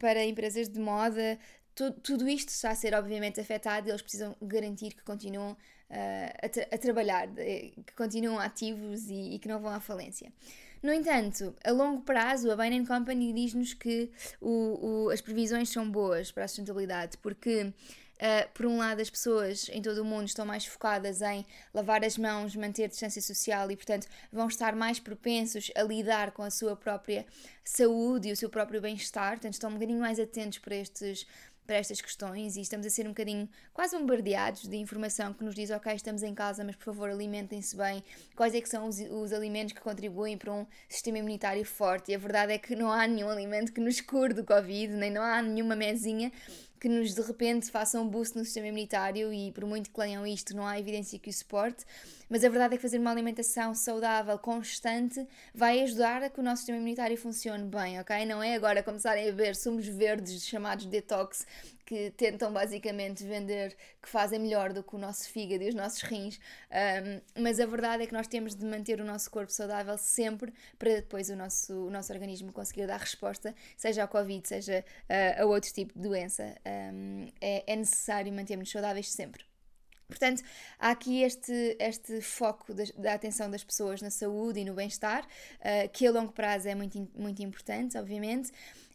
para 0.00 0.24
empresas 0.24 0.68
de 0.68 0.80
moda, 0.80 1.38
tudo, 1.74 2.00
tudo 2.00 2.28
isto 2.28 2.48
está 2.48 2.70
a 2.70 2.74
ser 2.74 2.94
obviamente 2.94 3.40
afetado 3.40 3.86
e 3.86 3.90
eles 3.90 4.02
precisam 4.02 4.36
garantir 4.42 4.94
que 4.94 5.02
continuam 5.02 5.56
a, 6.42 6.48
tra 6.48 6.66
a, 6.70 6.78
trabalhar, 6.78 7.28
que 7.28 7.94
continuam 7.96 8.38
ativos 8.38 9.08
e, 9.08 9.34
e 9.34 9.38
que 9.38 9.48
não 9.48 9.60
vão 9.60 9.72
à 9.72 9.80
falência. 9.80 10.32
No 10.82 10.92
entanto, 10.92 11.54
a 11.62 11.70
longo 11.70 12.02
prazo, 12.02 12.50
a 12.50 12.56
Bain 12.56 12.84
Company 12.84 13.32
diz-nos 13.32 13.72
que 13.72 14.10
o, 14.40 15.04
o, 15.06 15.10
as 15.10 15.20
previsões 15.20 15.68
são 15.68 15.88
boas 15.88 16.32
para 16.32 16.44
a 16.44 16.48
sustentabilidade, 16.48 17.18
porque 17.18 17.72
Uh, 18.22 18.48
por 18.54 18.66
um 18.66 18.78
lado, 18.78 19.02
as 19.02 19.10
pessoas 19.10 19.68
em 19.70 19.82
todo 19.82 19.98
o 19.98 20.04
mundo 20.04 20.28
estão 20.28 20.46
mais 20.46 20.64
focadas 20.64 21.20
em 21.22 21.44
lavar 21.74 22.04
as 22.04 22.16
mãos, 22.16 22.54
manter 22.54 22.86
distância 22.86 23.20
social 23.20 23.68
e, 23.68 23.74
portanto, 23.74 24.06
vão 24.30 24.46
estar 24.46 24.76
mais 24.76 25.00
propensos 25.00 25.72
a 25.74 25.82
lidar 25.82 26.30
com 26.30 26.44
a 26.44 26.50
sua 26.50 26.76
própria 26.76 27.26
saúde 27.64 28.28
e 28.28 28.32
o 28.32 28.36
seu 28.36 28.48
próprio 28.48 28.80
bem-estar, 28.80 29.32
portanto, 29.32 29.54
estão 29.54 29.70
um 29.70 29.72
bocadinho 29.72 29.98
mais 29.98 30.20
atentos 30.20 30.58
para 30.58 30.76
estes 30.76 31.26
para 31.66 31.76
estas 31.76 32.00
questões 32.00 32.56
e 32.56 32.60
estamos 32.60 32.86
a 32.86 32.90
ser 32.90 33.06
um 33.06 33.10
bocadinho 33.10 33.48
quase 33.72 33.96
bombardeados 33.96 34.68
de 34.68 34.76
informação 34.76 35.32
que 35.32 35.44
nos 35.44 35.54
diz 35.54 35.70
ok, 35.70 35.94
estamos 35.94 36.22
em 36.22 36.34
casa, 36.34 36.64
mas 36.64 36.76
por 36.76 36.84
favor 36.84 37.10
alimentem-se 37.10 37.76
bem, 37.76 38.02
quais 38.34 38.54
é 38.54 38.60
que 38.60 38.68
são 38.68 38.88
os, 38.88 38.98
os, 38.98 39.32
alimentos 39.32 39.72
que 39.72 39.80
contribuem 39.80 40.36
para 40.36 40.52
um 40.52 40.66
sistema 40.88 41.18
imunitário 41.18 41.64
forte? 41.64 42.12
E 42.12 42.14
a 42.14 42.18
verdade 42.18 42.52
é 42.52 42.58
que 42.58 42.74
não 42.74 42.90
há 42.90 43.06
nenhum 43.06 43.28
alimento 43.28 43.72
que 43.72 43.80
nos 43.80 44.00
cure 44.00 44.34
do 44.34 44.44
Covid, 44.44 44.92
nem 44.92 45.10
não 45.10 45.22
há 45.22 45.40
nenhuma 45.40 45.76
mesinha 45.76 46.32
que 46.82 46.88
nos 46.88 47.14
de 47.14 47.22
repente 47.22 47.70
façam 47.70 48.02
um 48.02 48.08
boost 48.08 48.36
no 48.36 48.44
sistema 48.44 48.66
imunitário 48.66 49.32
e 49.32 49.52
por 49.52 49.64
muito 49.64 49.88
que 49.88 50.00
leiam 50.00 50.26
isto 50.26 50.52
não 50.56 50.66
há 50.66 50.80
evidência 50.80 51.16
que 51.16 51.30
o 51.30 51.32
suporte, 51.32 51.84
mas 52.28 52.42
a 52.42 52.48
verdade 52.48 52.74
é 52.74 52.76
que 52.76 52.82
fazer 52.82 52.98
uma 52.98 53.12
alimentação 53.12 53.72
saudável, 53.72 54.36
constante, 54.36 55.24
vai 55.54 55.80
ajudar 55.82 56.24
a 56.24 56.28
que 56.28 56.40
o 56.40 56.42
nosso 56.42 56.62
sistema 56.62 56.78
imunitário 56.78 57.16
funcione 57.16 57.62
bem, 57.66 58.00
ok? 58.00 58.26
Não 58.26 58.42
é 58.42 58.56
agora 58.56 58.82
começarem 58.82 59.28
a 59.28 59.32
ver 59.32 59.54
sumos 59.54 59.86
verdes 59.86 60.44
chamados 60.44 60.86
detox 60.86 61.46
que 61.84 62.10
tentam 62.12 62.52
basicamente 62.52 63.22
vender 63.22 63.76
que 64.00 64.08
fazem 64.08 64.38
melhor 64.38 64.72
do 64.72 64.82
que 64.82 64.96
o 64.96 64.98
nosso 64.98 65.28
fígado 65.28 65.62
e 65.62 65.68
os 65.68 65.74
nossos 65.74 66.02
rins, 66.02 66.40
um, 66.70 67.42
mas 67.42 67.60
a 67.60 67.66
verdade 67.66 68.02
é 68.02 68.06
que 68.06 68.14
nós 68.14 68.26
temos 68.26 68.54
de 68.54 68.64
manter 68.64 69.00
o 69.00 69.04
nosso 69.04 69.30
corpo 69.30 69.52
saudável 69.52 69.98
sempre 69.98 70.54
para 70.78 70.94
depois 70.94 71.28
o 71.28 71.36
nosso, 71.36 71.86
o 71.86 71.90
nosso 71.90 72.12
organismo 72.12 72.52
conseguir 72.52 72.86
dar 72.86 72.98
resposta, 72.98 73.54
seja 73.76 74.02
ao 74.02 74.08
Covid, 74.08 74.48
seja 74.48 74.84
uh, 75.08 75.42
a 75.42 75.44
outro 75.44 75.72
tipo 75.72 75.92
de 75.94 76.08
doença. 76.08 76.54
Um, 76.92 77.28
é, 77.40 77.72
é 77.72 77.76
necessário 77.76 78.32
mantermos 78.32 78.70
saudáveis 78.70 79.10
sempre. 79.10 79.44
Portanto, 80.08 80.42
há 80.78 80.90
aqui 80.90 81.22
este, 81.22 81.76
este 81.78 82.20
foco 82.20 82.74
da, 82.74 82.84
da 82.98 83.14
atenção 83.14 83.50
das 83.50 83.64
pessoas 83.64 84.02
na 84.02 84.10
saúde 84.10 84.60
e 84.60 84.64
no 84.64 84.74
bem-estar, 84.74 85.24
uh, 85.24 85.88
que 85.90 86.06
a 86.06 86.10
longo 86.10 86.32
prazo 86.32 86.68
é 86.68 86.74
muito, 86.74 87.08
muito 87.14 87.42
importante, 87.42 87.96
obviamente. 87.96 88.52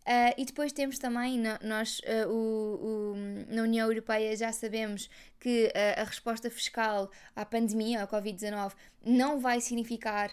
Uh, 0.07 0.33
e 0.37 0.45
depois 0.45 0.71
temos 0.71 0.97
também, 0.97 1.37
nós 1.61 1.99
uh, 1.99 2.29
o, 2.29 3.11
o, 3.11 3.53
na 3.53 3.63
União 3.63 3.89
Europeia 3.89 4.33
já 4.37 4.53
sabemos 4.53 5.09
que 5.37 5.65
uh, 5.65 5.99
a 5.99 6.03
resposta 6.05 6.49
fiscal 6.49 7.11
à 7.35 7.45
pandemia, 7.45 8.01
ao 8.01 8.07
Covid-19, 8.07 8.71
não 9.05 9.37
vai 9.39 9.59
significar 9.59 10.31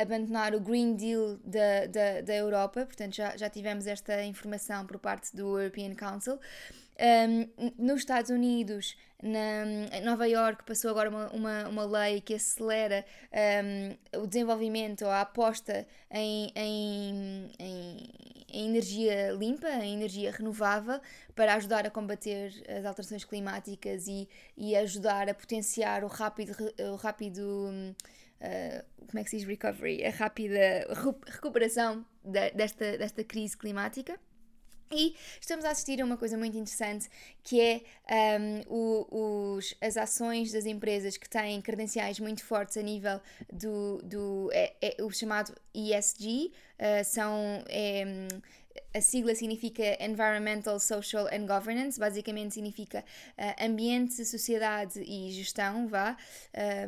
abandonar 0.00 0.54
o 0.54 0.60
Green 0.60 0.94
Deal 0.94 1.38
da, 1.44 1.86
da, 1.86 2.20
da 2.20 2.34
Europa, 2.34 2.84
portanto 2.84 3.14
já, 3.14 3.36
já 3.36 3.48
tivemos 3.48 3.86
esta 3.86 4.24
informação 4.24 4.84
por 4.86 4.98
parte 4.98 5.36
do 5.36 5.58
European 5.58 5.94
Council. 5.94 6.38
Um, 7.00 7.72
nos 7.78 8.00
Estados 8.00 8.30
Unidos, 8.30 8.96
na, 9.22 10.00
Nova 10.02 10.26
York, 10.26 10.64
passou 10.64 10.90
agora 10.90 11.08
uma, 11.08 11.28
uma, 11.28 11.68
uma 11.68 11.84
lei 11.84 12.20
que 12.20 12.34
acelera 12.34 13.04
um, 14.12 14.22
o 14.22 14.26
desenvolvimento 14.26 15.04
ou 15.04 15.10
a 15.10 15.20
aposta 15.20 15.86
em, 16.10 16.50
em, 16.56 17.50
em, 17.56 18.10
em, 18.48 18.68
energia 18.68 19.32
limpa, 19.32 19.68
em 19.68 19.94
energia 19.94 20.30
renovável, 20.30 21.00
para 21.34 21.54
ajudar 21.54 21.86
a 21.86 21.90
combater 21.90 22.52
as 22.68 22.84
alterações 22.84 23.24
climáticas 23.24 24.06
e, 24.06 24.28
e 24.56 24.76
ajudar 24.76 25.28
a 25.28 25.34
potenciar 25.34 26.04
o 26.04 26.08
rápido. 26.08 26.56
O 26.92 26.96
rápido 26.96 27.40
uh, 28.40 29.06
como 29.06 29.18
é 29.18 29.24
que 29.24 29.30
se 29.30 29.38
diz 29.38 29.46
recovery? 29.46 30.04
A 30.04 30.10
rápida 30.10 30.86
recuperação 31.26 32.04
desta, 32.24 32.98
desta 32.98 33.24
crise 33.24 33.56
climática. 33.56 34.18
E 34.90 35.14
estamos 35.40 35.64
a 35.64 35.70
assistir 35.70 36.00
a 36.00 36.04
uma 36.04 36.16
coisa 36.16 36.36
muito 36.36 36.56
interessante 36.56 37.08
que 37.42 37.60
é 37.60 38.38
um, 38.38 38.62
o, 38.68 39.54
os, 39.56 39.74
as 39.80 39.96
ações 39.96 40.52
das 40.52 40.66
empresas 40.66 41.16
que 41.16 41.28
têm 41.28 41.60
credenciais 41.60 42.18
muito 42.18 42.44
fortes 42.44 42.76
a 42.76 42.82
nível 42.82 43.20
do, 43.52 44.00
do 44.02 44.50
é, 44.52 44.74
é, 44.80 45.02
o 45.02 45.10
chamado 45.10 45.54
ESG, 45.74 46.52
uh, 46.78 47.04
são 47.04 47.64
é, 47.68 48.28
a 48.94 49.00
sigla 49.00 49.34
significa 49.34 49.82
Environmental, 50.02 50.78
Social 50.80 51.26
and 51.26 51.46
Governance, 51.46 51.98
basicamente 51.98 52.54
significa 52.54 53.04
uh, 53.38 53.64
ambiente, 53.64 54.24
sociedade 54.24 55.00
e 55.00 55.30
gestão, 55.32 55.86
vá. 55.86 56.16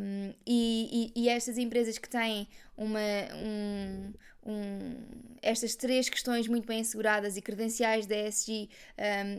Um, 0.00 0.33
e, 0.47 1.12
e, 1.14 1.25
e, 1.25 1.28
estas 1.28 1.59
empresas 1.59 1.99
que 1.99 2.09
têm 2.09 2.49
uma, 2.76 2.99
um, 3.35 4.12
um, 4.47 4.97
estas 5.42 5.75
três 5.75 6.09
questões 6.09 6.49
muito 6.49 6.66
bem 6.66 6.80
asseguradas 6.80 7.37
e 7.37 7.42
credenciais 7.42 8.07
da 8.07 8.16
ESG 8.16 8.69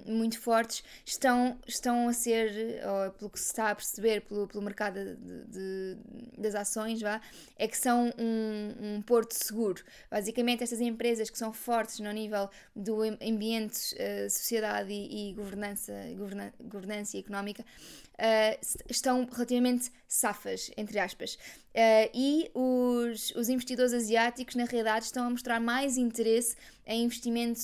muito 0.05 0.39
fortes 0.39 0.83
estão, 1.05 1.57
estão 1.67 2.07
a 2.07 2.13
ser, 2.13 2.81
ou 2.85 3.11
pelo 3.11 3.29
que 3.29 3.39
se 3.39 3.47
está 3.47 3.71
a 3.71 3.75
perceber 3.75 4.21
pelo, 4.21 4.47
pelo 4.47 4.63
mercado 4.63 4.99
de, 5.15 5.45
de, 5.47 5.97
das 6.37 6.53
ações, 6.53 7.01
vá, 7.01 7.19
é 7.57 7.67
que 7.67 7.77
são 7.77 8.11
um, 8.17 8.97
um 8.97 9.01
porto 9.01 9.33
seguro. 9.33 9.83
Basicamente, 10.09 10.63
estas 10.63 10.81
empresas 10.81 11.29
que 11.29 11.37
são 11.37 11.51
fortes 11.51 11.99
no 11.99 12.11
nível 12.11 12.49
do 12.75 13.01
ambiente, 13.01 13.95
uh, 13.95 14.29
sociedade 14.29 14.91
e, 14.91 15.29
e 15.29 15.33
governança, 15.33 15.93
governa, 16.15 16.53
governança 16.59 17.17
económica 17.17 17.63
uh, 17.63 18.81
estão 18.89 19.27
relativamente 19.31 19.91
safas, 20.07 20.71
entre 20.77 20.99
aspas. 20.99 21.35
Uh, 21.35 22.09
e 22.13 22.51
os, 22.53 23.31
os 23.31 23.49
investidores 23.49 23.93
asiáticos, 23.93 24.55
na 24.55 24.65
realidade, 24.65 25.05
estão 25.05 25.25
a 25.25 25.29
mostrar 25.29 25.59
mais 25.59 25.97
interesse 25.97 26.55
em 26.85 27.03
investimento 27.03 27.61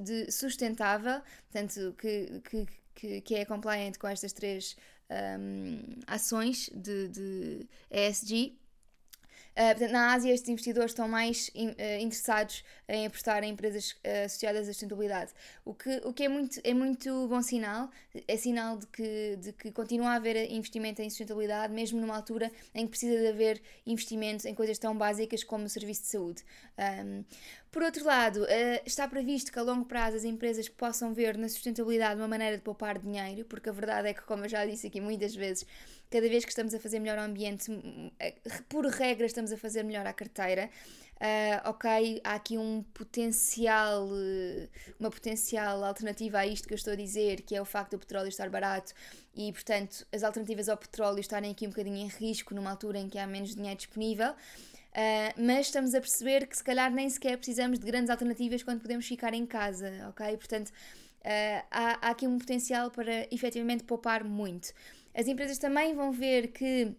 de 0.00 0.30
sustentável, 0.30 1.20
portanto, 1.50 1.94
que, 1.98 2.40
que, 2.48 2.66
que, 2.94 3.20
que, 3.20 3.34
é 3.34 3.44
compliant 3.44 3.96
com 3.98 4.06
estas 4.06 4.32
três 4.32 4.76
um, 5.38 6.00
ações 6.06 6.70
de, 6.74 7.08
de 7.08 7.66
ESG. 7.90 8.58
Uh, 9.54 9.70
portanto, 9.70 9.92
na 9.92 10.12
Ásia, 10.14 10.32
estes 10.34 10.48
investidores 10.48 10.90
estão 10.90 11.06
mais 11.06 11.48
uh, 11.54 12.00
interessados 12.00 12.64
em 12.88 13.06
apostar 13.06 13.44
em 13.44 13.52
empresas 13.52 13.92
uh, 13.92 14.24
associadas 14.24 14.68
à 14.68 14.72
sustentabilidade, 14.72 15.32
o 15.64 15.72
que, 15.72 16.00
o 16.04 16.12
que 16.12 16.24
é, 16.24 16.28
muito, 16.28 16.60
é 16.64 16.74
muito 16.74 17.28
bom 17.28 17.40
sinal, 17.40 17.88
é 18.26 18.36
sinal 18.36 18.76
de 18.76 18.86
que, 18.88 19.36
de 19.36 19.52
que 19.52 19.70
continua 19.70 20.10
a 20.10 20.14
haver 20.14 20.50
investimento 20.50 21.00
em 21.02 21.08
sustentabilidade, 21.08 21.72
mesmo 21.72 22.00
numa 22.00 22.16
altura 22.16 22.50
em 22.74 22.84
que 22.84 22.90
precisa 22.90 23.16
de 23.16 23.28
haver 23.28 23.62
investimento 23.86 24.48
em 24.48 24.54
coisas 24.54 24.76
tão 24.76 24.96
básicas 24.96 25.44
como 25.44 25.66
o 25.66 25.68
serviço 25.68 26.02
de 26.02 26.08
saúde. 26.08 26.42
Um, 26.76 27.24
por 27.74 27.82
outro 27.82 28.04
lado, 28.04 28.46
está 28.86 29.08
previsto 29.08 29.50
que 29.50 29.58
a 29.58 29.62
longo 29.62 29.84
prazo 29.84 30.16
as 30.16 30.22
empresas 30.22 30.68
possam 30.68 31.12
ver 31.12 31.36
na 31.36 31.48
sustentabilidade 31.48 32.20
uma 32.20 32.28
maneira 32.28 32.56
de 32.56 32.62
poupar 32.62 33.00
dinheiro, 33.00 33.44
porque 33.46 33.68
a 33.68 33.72
verdade 33.72 34.06
é 34.06 34.14
que, 34.14 34.22
como 34.22 34.44
eu 34.44 34.48
já 34.48 34.64
disse 34.64 34.86
aqui 34.86 35.00
muitas 35.00 35.34
vezes, 35.34 35.66
cada 36.08 36.28
vez 36.28 36.44
que 36.44 36.52
estamos 36.52 36.72
a 36.72 36.78
fazer 36.78 37.00
melhor 37.00 37.18
ao 37.18 37.24
ambiente, 37.24 37.68
por 38.68 38.86
regra 38.86 39.26
estamos 39.26 39.50
a 39.50 39.56
fazer 39.56 39.82
melhor 39.82 40.06
à 40.06 40.12
carteira. 40.12 40.70
Uh, 41.14 41.70
ok, 41.70 42.20
há 42.22 42.34
aqui 42.34 42.56
um 42.56 42.84
potencial, 42.94 44.08
uma 45.00 45.10
potencial 45.10 45.82
alternativa 45.82 46.38
a 46.38 46.46
isto 46.46 46.68
que 46.68 46.74
eu 46.74 46.76
estou 46.76 46.92
a 46.92 46.96
dizer, 46.96 47.40
que 47.40 47.56
é 47.56 47.60
o 47.60 47.64
facto 47.64 47.92
do 47.92 47.98
petróleo 47.98 48.28
estar 48.28 48.48
barato 48.50 48.92
e, 49.34 49.52
portanto, 49.52 50.06
as 50.12 50.22
alternativas 50.22 50.68
ao 50.68 50.76
petróleo 50.76 51.18
estarem 51.18 51.50
aqui 51.50 51.66
um 51.66 51.70
bocadinho 51.70 51.96
em 51.96 52.06
risco 52.06 52.54
numa 52.54 52.70
altura 52.70 53.00
em 53.00 53.08
que 53.08 53.18
há 53.18 53.26
menos 53.26 53.52
dinheiro 53.52 53.76
disponível. 53.76 54.32
Uh, 54.94 55.42
mas 55.42 55.66
estamos 55.66 55.92
a 55.92 56.00
perceber 56.00 56.46
que 56.46 56.56
se 56.56 56.62
calhar 56.62 56.88
nem 56.88 57.10
sequer 57.10 57.36
precisamos 57.36 57.80
de 57.80 57.86
grandes 57.86 58.10
alternativas 58.10 58.62
quando 58.62 58.80
podemos 58.80 59.04
ficar 59.04 59.34
em 59.34 59.44
casa, 59.44 59.90
ok? 60.08 60.36
Portanto, 60.36 60.68
uh, 60.68 61.66
há, 61.68 62.06
há 62.06 62.10
aqui 62.10 62.28
um 62.28 62.38
potencial 62.38 62.92
para 62.92 63.26
efetivamente 63.34 63.82
poupar 63.82 64.22
muito. 64.22 64.72
As 65.12 65.26
empresas 65.26 65.58
também 65.58 65.94
vão 65.94 66.12
ver 66.12 66.48
que 66.48 66.94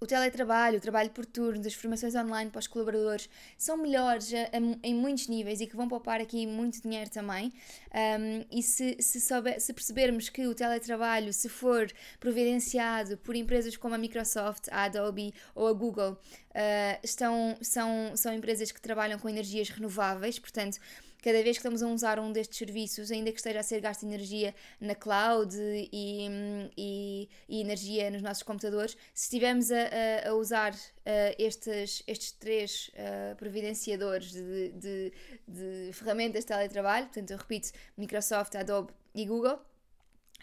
o 0.00 0.06
teletrabalho, 0.06 0.78
o 0.78 0.80
trabalho 0.80 1.10
por 1.10 1.26
turnos, 1.26 1.66
as 1.66 1.74
formações 1.74 2.14
online 2.14 2.50
para 2.50 2.60
os 2.60 2.66
colaboradores 2.66 3.28
são 3.56 3.76
melhores 3.76 4.32
a, 4.32 4.56
a, 4.56 4.78
em 4.82 4.94
muitos 4.94 5.26
níveis 5.28 5.60
e 5.60 5.66
que 5.66 5.76
vão 5.76 5.88
poupar 5.88 6.20
aqui 6.20 6.46
muito 6.46 6.80
dinheiro 6.80 7.10
também. 7.10 7.52
Um, 7.92 8.44
e 8.50 8.62
se, 8.62 8.96
se, 9.00 9.20
souber, 9.20 9.60
se 9.60 9.72
percebermos 9.72 10.28
que 10.28 10.46
o 10.46 10.54
teletrabalho, 10.54 11.32
se 11.32 11.48
for 11.48 11.90
providenciado 12.20 13.16
por 13.18 13.34
empresas 13.34 13.76
como 13.76 13.94
a 13.94 13.98
Microsoft, 13.98 14.68
a 14.70 14.84
Adobe 14.84 15.34
ou 15.54 15.66
a 15.66 15.72
Google, 15.72 16.12
uh, 16.12 16.98
estão, 17.02 17.56
são, 17.60 18.16
são 18.16 18.32
empresas 18.32 18.70
que 18.70 18.80
trabalham 18.80 19.18
com 19.18 19.28
energias 19.28 19.68
renováveis, 19.68 20.38
portanto 20.38 20.78
cada 21.22 21.42
vez 21.42 21.56
que 21.56 21.60
estamos 21.60 21.82
a 21.82 21.88
usar 21.88 22.18
um 22.18 22.32
destes 22.32 22.58
serviços, 22.58 23.10
ainda 23.10 23.30
que 23.32 23.38
esteja 23.38 23.60
a 23.60 23.62
ser 23.62 23.80
gasto 23.80 24.04
energia 24.04 24.54
na 24.80 24.94
cloud 24.94 25.54
e, 25.56 26.70
e, 26.76 27.28
e 27.48 27.60
energia 27.60 28.10
nos 28.10 28.22
nossos 28.22 28.42
computadores, 28.42 28.96
se 29.12 29.24
estivermos 29.24 29.70
a, 29.70 30.28
a, 30.28 30.34
usar 30.34 30.72
uh, 30.72 30.76
estes, 31.38 32.02
estes 32.06 32.32
três 32.32 32.90
uh, 32.94 33.36
providenciadores 33.36 34.32
de, 34.32 34.70
de, 34.70 35.12
de, 35.46 35.92
ferramentas 35.92 36.44
de 36.44 36.48
teletrabalho, 36.48 37.06
portanto, 37.06 37.30
eu 37.30 37.38
repito, 37.38 37.70
Microsoft, 37.96 38.54
Adobe 38.54 38.92
e 39.14 39.26
Google. 39.26 39.58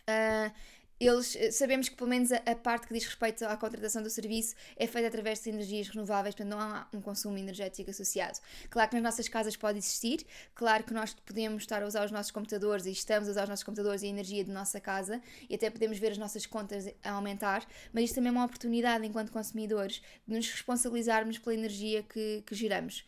Uh, 0.07 0.51
eles 0.99 1.35
eh, 1.35 1.51
sabemos 1.51 1.89
que 1.89 1.95
pelo 1.95 2.09
menos 2.09 2.31
a, 2.31 2.37
a, 2.37 2.55
parte 2.55 2.87
que 2.87 2.93
diz 2.93 3.05
respeito 3.05 3.43
à 3.45 3.57
contratação 3.57 4.01
do 4.01 4.09
serviço 4.09 4.55
é 4.77 4.87
feita 4.87 5.07
através 5.07 5.41
de 5.41 5.49
energias 5.49 5.89
renováveis, 5.89 6.35
portanto 6.35 6.51
não 6.51 6.59
há 6.59 6.87
um 6.93 7.01
consumo 7.01 7.37
energético 7.37 7.89
associado. 7.89 8.39
Claro 8.69 8.89
que 8.89 8.95
nas 8.95 9.03
nossas 9.03 9.27
casas 9.27 9.55
pode 9.55 9.77
existir, 9.77 10.25
claro 10.53 10.83
que 10.83 10.93
nós 10.93 11.13
podemos 11.13 11.63
estar 11.63 11.83
a 11.83 11.85
usar 11.87 12.05
os 12.05 12.11
nossos 12.11 12.31
computadores 12.31 12.85
e 12.85 12.91
estamos 12.91 13.27
a 13.27 13.31
usar 13.31 13.43
os 13.43 13.49
nossos 13.49 13.63
computadores 13.63 14.03
e 14.03 14.05
a 14.05 14.09
energia 14.09 14.43
de 14.43 14.51
nossa 14.51 14.79
casa 14.79 15.21
e 15.49 15.55
até 15.55 15.69
podemos 15.69 15.99
ver 15.99 16.13
as 16.13 16.17
nossas 16.17 16.45
contas 16.45 16.87
a 17.03 17.11
aumentar, 17.11 17.65
mas 17.93 18.05
isto 18.05 18.15
também 18.15 18.29
é 18.29 18.31
uma 18.31 18.45
oportunidade 18.45 19.05
enquanto 19.05 19.31
consumidores 19.31 20.01
de 20.27 20.35
nos 20.35 20.49
responsabilizarmos 20.49 21.37
pela 21.37 21.53
energia 21.53 22.03
que, 22.03 22.43
que 22.45 22.55
geramos. 22.55 23.03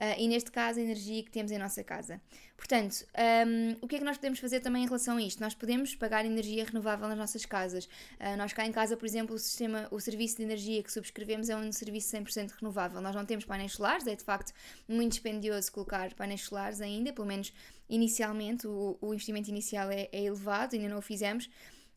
Uh, 0.00 0.18
e 0.18 0.28
neste 0.28 0.50
caso 0.50 0.78
a 0.78 0.82
energia 0.82 1.22
que 1.22 1.30
temos 1.30 1.52
em 1.52 1.58
nossa 1.58 1.84
casa. 1.84 2.20
Portanto, 2.56 3.06
um, 3.46 3.76
o 3.82 3.88
que 3.88 3.96
é 3.96 3.98
que 3.98 4.04
nós 4.04 4.16
podemos 4.16 4.38
fazer 4.38 4.60
também 4.60 4.82
em 4.82 4.86
relação 4.86 5.18
a 5.18 5.22
isto? 5.22 5.40
Nós 5.40 5.54
podemos 5.54 5.94
pagar 5.94 6.24
energia 6.24 6.64
renovável 6.64 7.06
nas 7.06 7.18
nossas 7.18 7.44
casas. 7.44 7.84
Uh, 7.84 8.36
nós 8.38 8.52
cá 8.54 8.64
em 8.64 8.72
casa, 8.72 8.96
por 8.96 9.04
exemplo, 9.04 9.34
o 9.34 9.38
sistema, 9.38 9.88
o 9.90 10.00
serviço 10.00 10.38
de 10.38 10.42
energia 10.42 10.82
que 10.82 10.90
subscrevemos 10.90 11.50
é 11.50 11.56
um 11.56 11.70
serviço 11.70 12.16
100% 12.16 12.52
renovável. 12.60 13.00
Nós 13.02 13.14
não 13.14 13.26
temos 13.26 13.44
painéis 13.44 13.72
solares, 13.72 14.06
é 14.06 14.14
de 14.14 14.24
facto 14.24 14.54
muito 14.88 15.12
dispendioso 15.12 15.70
colocar 15.70 16.14
painéis 16.14 16.42
solares 16.42 16.80
ainda, 16.80 17.12
pelo 17.12 17.26
menos 17.26 17.52
inicialmente, 17.88 18.66
o, 18.66 18.96
o 19.02 19.12
investimento 19.12 19.50
inicial 19.50 19.90
é, 19.90 20.08
é 20.12 20.24
elevado, 20.24 20.76
ainda 20.76 20.88
não 20.88 20.98
o 20.98 21.02
fizemos, 21.02 21.50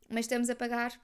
mas 0.09 0.25
estamos 0.25 0.49
a 0.49 0.55
pagar 0.55 0.99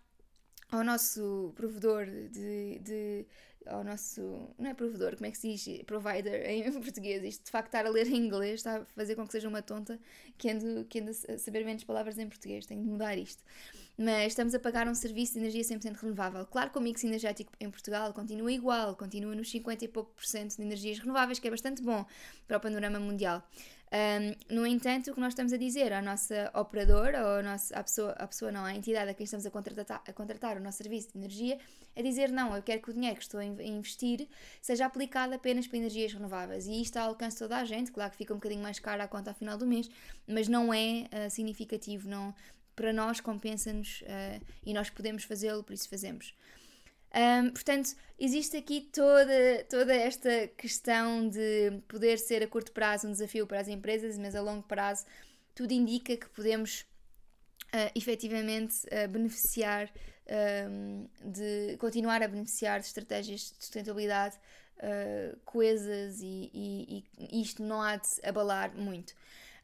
ao 0.71 0.83
nosso 0.83 1.53
provedor 1.55 2.05
de, 2.05 2.79
de 2.79 3.25
ao 3.65 3.83
nosso. 3.83 4.21
Não 4.57 4.69
é 4.69 4.73
provedor, 4.73 5.15
como 5.15 5.25
é 5.25 5.31
que 5.31 5.37
se 5.37 5.55
diz? 5.55 5.83
Provider 5.83 6.45
em 6.49 6.71
português. 6.71 7.23
Isto 7.23 7.45
de 7.45 7.51
facto 7.51 7.67
estar 7.67 7.85
a 7.85 7.89
ler 7.89 8.07
em 8.07 8.15
inglês 8.15 8.55
está 8.55 8.77
a 8.77 8.85
fazer 8.85 9.15
com 9.15 9.25
que 9.25 9.31
seja 9.31 9.47
uma 9.47 9.61
tonta 9.61 9.99
que 10.37 10.49
ando, 10.49 10.85
que 10.85 10.99
ando 10.99 11.11
a 11.11 11.37
saber 11.37 11.65
menos 11.65 11.83
palavras 11.83 12.17
em 12.17 12.27
português. 12.27 12.65
Tenho 12.65 12.81
de 12.81 12.89
mudar 12.89 13.17
isto. 13.17 13.43
Mas 13.97 14.27
estamos 14.27 14.55
a 14.55 14.59
pagar 14.59 14.87
um 14.87 14.95
serviço 14.95 15.33
de 15.33 15.39
energia 15.39 15.61
100% 15.61 15.97
renovável. 15.97 16.45
Claro 16.45 16.69
que 16.71 16.77
o 16.77 16.81
mix 16.81 17.03
energético 17.03 17.51
em 17.59 17.69
Portugal 17.69 18.13
continua 18.13 18.51
igual, 18.51 18.95
continua 18.95 19.35
nos 19.35 19.51
50 19.51 19.83
e 19.83 19.87
pouco 19.89 20.13
por 20.13 20.25
cento 20.25 20.55
de 20.55 20.61
energias 20.61 20.99
renováveis, 20.99 21.37
que 21.37 21.47
é 21.47 21.51
bastante 21.51 21.81
bom 21.81 22.05
para 22.47 22.57
o 22.57 22.59
panorama 22.61 22.99
mundial. 22.99 23.43
Um, 23.91 24.55
no 24.55 24.67
entanto, 24.67 25.09
o 25.09 25.13
que 25.15 25.19
nós 25.19 25.33
estamos 25.33 25.51
a 25.51 25.57
dizer 25.57 25.91
à 25.93 26.01
nossa 26.01 26.51
operadora, 26.53 27.23
ou 27.23 27.39
à, 27.39 27.43
nossa, 27.43 27.75
à, 27.75 27.83
pessoa, 27.83 28.11
à 28.11 28.27
pessoa, 28.27 28.51
não, 28.51 28.63
à 28.63 28.75
entidade 28.75 29.09
a 29.09 29.13
quem 29.15 29.23
estamos 29.23 29.45
a 29.47 29.51
contratar, 29.51 30.03
a 30.07 30.13
contratar 30.13 30.57
o 30.57 30.59
nosso 30.59 30.77
serviço 30.77 31.11
de 31.11 31.17
energia, 31.17 31.57
é 31.95 32.03
dizer 32.03 32.29
não, 32.29 32.55
eu 32.55 32.61
quero 32.61 32.81
que 32.81 32.91
o 32.91 32.93
dinheiro 32.93 33.15
que 33.15 33.23
estou 33.23 33.39
a 33.39 33.45
investir 33.45 34.27
seja 34.61 34.85
aplicado 34.85 35.33
apenas 35.33 35.67
para 35.67 35.79
energias 35.79 36.13
renováveis. 36.13 36.67
E 36.67 36.81
isto 36.81 36.99
de 36.99 37.37
toda 37.37 37.57
a 37.57 37.65
gente, 37.65 37.91
claro 37.91 38.11
que 38.11 38.17
fica 38.17 38.33
um 38.33 38.37
bocadinho 38.37 38.61
mais 38.61 38.77
caro 38.77 39.01
a 39.01 39.07
conta 39.07 39.31
ao 39.31 39.35
final 39.35 39.57
do 39.57 39.65
mês, 39.65 39.89
mas 40.27 40.47
não 40.47 40.71
é 40.71 41.07
uh, 41.11 41.29
significativo, 41.29 42.07
não, 42.07 42.33
para 42.75 42.93
nós 42.93 43.19
compensa-nos 43.19 44.01
uh, 44.01 44.45
e 44.63 44.71
nós 44.71 44.89
podemos 44.91 45.23
fazê-lo, 45.23 45.63
por 45.63 45.73
isso 45.73 45.89
fazemos. 45.89 46.35
Um, 47.15 47.49
portanto, 47.49 47.95
existe 48.19 48.55
aqui 48.57 48.81
toda, 48.93 49.65
toda 49.69 49.95
esta 49.95 50.47
questão 50.55 51.27
de 51.27 51.81
poder 51.87 52.19
ser 52.19 52.43
a 52.43 52.47
curto 52.47 52.71
prazo 52.71 53.07
um 53.07 53.11
desafio 53.11 53.47
para 53.47 53.59
as 53.59 53.67
empresas, 53.67 54.17
mas 54.17 54.35
a 54.35 54.41
longo 54.41 54.63
prazo 54.63 55.05
tudo 55.55 55.71
indica 55.71 56.15
que 56.15 56.29
podemos 56.29 56.85
uh, 57.73 57.91
efetivamente 57.95 58.85
uh, 58.85 59.07
beneficiar 59.09 59.91
um, 60.69 61.07
de 61.25 61.75
continuar 61.77 62.21
a 62.21 62.27
beneficiar 62.27 62.79
de 62.79 62.85
estratégias 62.85 63.41
de 63.57 63.65
sustentabilidade 63.65 64.37
uh, 64.77 65.37
coesas 65.43 66.21
e, 66.21 66.51
e, 66.53 67.03
e 67.17 67.41
isto 67.41 67.63
não 67.63 67.81
há 67.81 67.95
de 67.95 68.07
abalar 68.23 68.75
muito. 68.75 69.15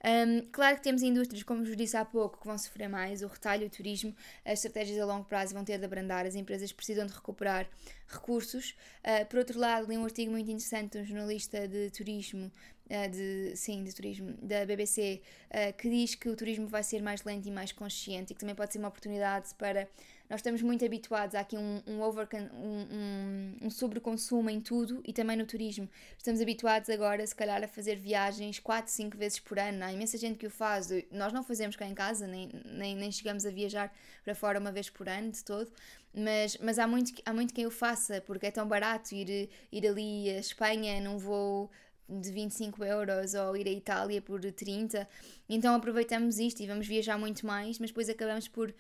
Um, 0.05 0.41
claro 0.51 0.75
que 0.77 0.83
temos 0.83 1.01
indústrias, 1.01 1.41
como 1.41 1.65
vos 1.65 1.75
disse 1.75 1.97
há 1.97 2.05
pouco, 2.05 2.39
que 2.39 2.45
vão 2.45 2.55
sofrer 2.59 2.87
mais, 2.87 3.23
o 3.23 3.27
retalho, 3.27 3.65
o 3.65 3.69
turismo, 3.71 4.15
as 4.45 4.63
estratégias 4.63 4.99
a 4.99 5.05
longo 5.05 5.25
prazo 5.25 5.55
vão 5.55 5.63
ter 5.63 5.79
de 5.79 5.85
abrandar, 5.85 6.27
as 6.27 6.35
empresas 6.35 6.71
precisam 6.71 7.07
de 7.07 7.13
recuperar 7.13 7.67
recursos. 8.07 8.75
Uh, 9.03 9.25
por 9.25 9.39
outro 9.39 9.59
lado, 9.59 9.87
li 9.89 9.97
um 9.97 10.03
artigo 10.03 10.31
muito 10.31 10.45
interessante 10.51 10.91
de 10.91 10.99
um 10.99 11.05
jornalista 11.05 11.67
de 11.67 11.89
turismo, 11.89 12.51
uh, 12.85 13.09
de, 13.09 13.55
sim, 13.55 13.83
de 13.83 13.95
turismo, 13.95 14.33
da 14.43 14.63
BBC, 14.63 15.23
uh, 15.49 15.75
que 15.75 15.89
diz 15.89 16.13
que 16.13 16.29
o 16.29 16.35
turismo 16.35 16.67
vai 16.67 16.83
ser 16.83 17.01
mais 17.01 17.23
lento 17.23 17.47
e 17.47 17.51
mais 17.51 17.71
consciente 17.71 18.31
e 18.31 18.35
que 18.35 18.39
também 18.39 18.53
pode 18.53 18.73
ser 18.73 18.77
uma 18.77 18.89
oportunidade 18.89 19.55
para 19.55 19.89
nós 20.29 20.39
estamos 20.39 20.61
muito 20.61 20.83
habituados 20.83 21.35
a 21.35 21.41
aqui 21.41 21.55
um, 21.55 21.81
um, 21.85 22.01
over, 22.01 22.27
um, 22.33 22.85
um, 22.95 23.57
um 23.63 23.69
sobreconsumo 23.69 24.49
em 24.49 24.59
tudo 24.59 25.01
e 25.05 25.13
também 25.13 25.37
no 25.37 25.45
turismo. 25.45 25.87
Estamos 26.17 26.41
habituados 26.41 26.89
agora, 26.89 27.25
se 27.25 27.35
calhar, 27.35 27.63
a 27.63 27.67
fazer 27.67 27.95
viagens 27.97 28.59
4, 28.59 28.91
5 28.91 29.17
vezes 29.17 29.39
por 29.39 29.59
ano. 29.59 29.83
Há 29.83 29.93
imensa 29.93 30.17
gente 30.17 30.37
que 30.37 30.47
o 30.47 30.49
faz. 30.49 30.89
Nós 31.11 31.31
não 31.31 31.43
fazemos 31.43 31.75
cá 31.75 31.85
em 31.85 31.93
casa, 31.93 32.25
nem, 32.25 32.49
nem, 32.65 32.95
nem 32.95 33.11
chegamos 33.11 33.45
a 33.45 33.51
viajar 33.51 33.93
para 34.23 34.33
fora 34.33 34.59
uma 34.59 34.71
vez 34.71 34.89
por 34.89 35.07
ano 35.07 35.31
de 35.31 35.43
todo. 35.43 35.71
Mas, 36.13 36.57
mas 36.57 36.79
há, 36.79 36.87
muito, 36.87 37.13
há 37.25 37.33
muito 37.33 37.53
quem 37.53 37.65
o 37.67 37.71
faça, 37.71 38.21
porque 38.21 38.47
é 38.47 38.51
tão 38.51 38.67
barato 38.67 39.13
ir, 39.13 39.49
ir 39.71 39.87
ali 39.87 40.29
a 40.29 40.39
Espanha 40.39 40.99
num 41.01 41.17
voo 41.17 41.69
de 42.07 42.31
25 42.31 42.83
euros 42.83 43.33
ou 43.33 43.57
ir 43.57 43.67
à 43.67 43.71
Itália 43.71 44.21
por 44.21 44.39
30. 44.39 45.07
Então 45.49 45.75
aproveitamos 45.75 46.39
isto 46.39 46.61
e 46.61 46.67
vamos 46.67 46.87
viajar 46.87 47.17
muito 47.17 47.45
mais, 47.45 47.79
mas 47.79 47.89
depois 47.89 48.09
acabamos 48.09 48.47
por 48.47 48.73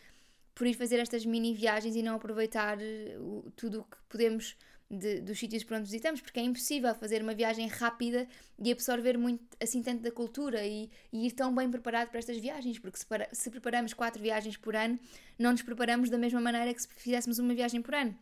por 0.55 0.65
ir 0.65 0.73
fazer 0.73 0.99
estas 0.99 1.25
mini 1.25 1.53
viagens 1.53 1.95
e 1.95 2.01
não 2.01 2.15
aproveitar 2.15 2.81
eh, 2.81 3.17
o, 3.19 3.51
tudo 3.55 3.81
o 3.81 3.83
que 3.83 3.97
podemos 4.07 4.55
de, 4.89 5.19
dos 5.19 5.37
sítios 5.37 5.63
por 5.63 5.75
onde 5.75 5.83
visitamos, 5.83 6.21
porque 6.21 6.39
é 6.39 6.43
impossível 6.43 6.93
fazer 6.95 7.21
uma 7.21 7.33
viagem 7.33 7.67
rápida 7.67 8.27
e 8.57 8.71
absorver 8.71 9.17
muito 9.17 9.43
assim 9.61 9.81
tanto 9.81 10.01
da 10.01 10.11
cultura 10.11 10.65
e, 10.65 10.89
e 11.11 11.27
ir 11.27 11.31
tão 11.31 11.53
bem 11.53 11.69
preparado 11.69 12.09
para 12.09 12.19
estas 12.19 12.37
viagens, 12.37 12.79
porque 12.79 12.97
se, 12.97 13.05
para, 13.05 13.27
se 13.31 13.49
preparamos 13.49 13.93
quatro 13.93 14.21
viagens 14.21 14.55
por 14.57 14.75
ano, 14.75 14.97
não 15.37 15.51
nos 15.51 15.61
preparamos 15.61 16.09
da 16.09 16.17
mesma 16.17 16.39
maneira 16.39 16.73
que 16.73 16.81
se 16.81 16.87
fizéssemos 16.87 17.39
uma 17.39 17.53
viagem 17.53 17.81
por 17.81 17.93
ano. 17.93 18.17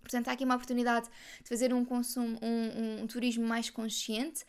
Portanto, 0.00 0.28
há 0.28 0.32
aqui 0.32 0.44
uma 0.44 0.54
oportunidade 0.54 1.08
de 1.42 1.48
fazer 1.48 1.74
um 1.74 1.84
consumo, 1.84 2.38
um, 2.40 2.48
um, 2.48 3.02
um 3.02 3.06
turismo 3.06 3.44
mais 3.44 3.68
consciente. 3.68 4.44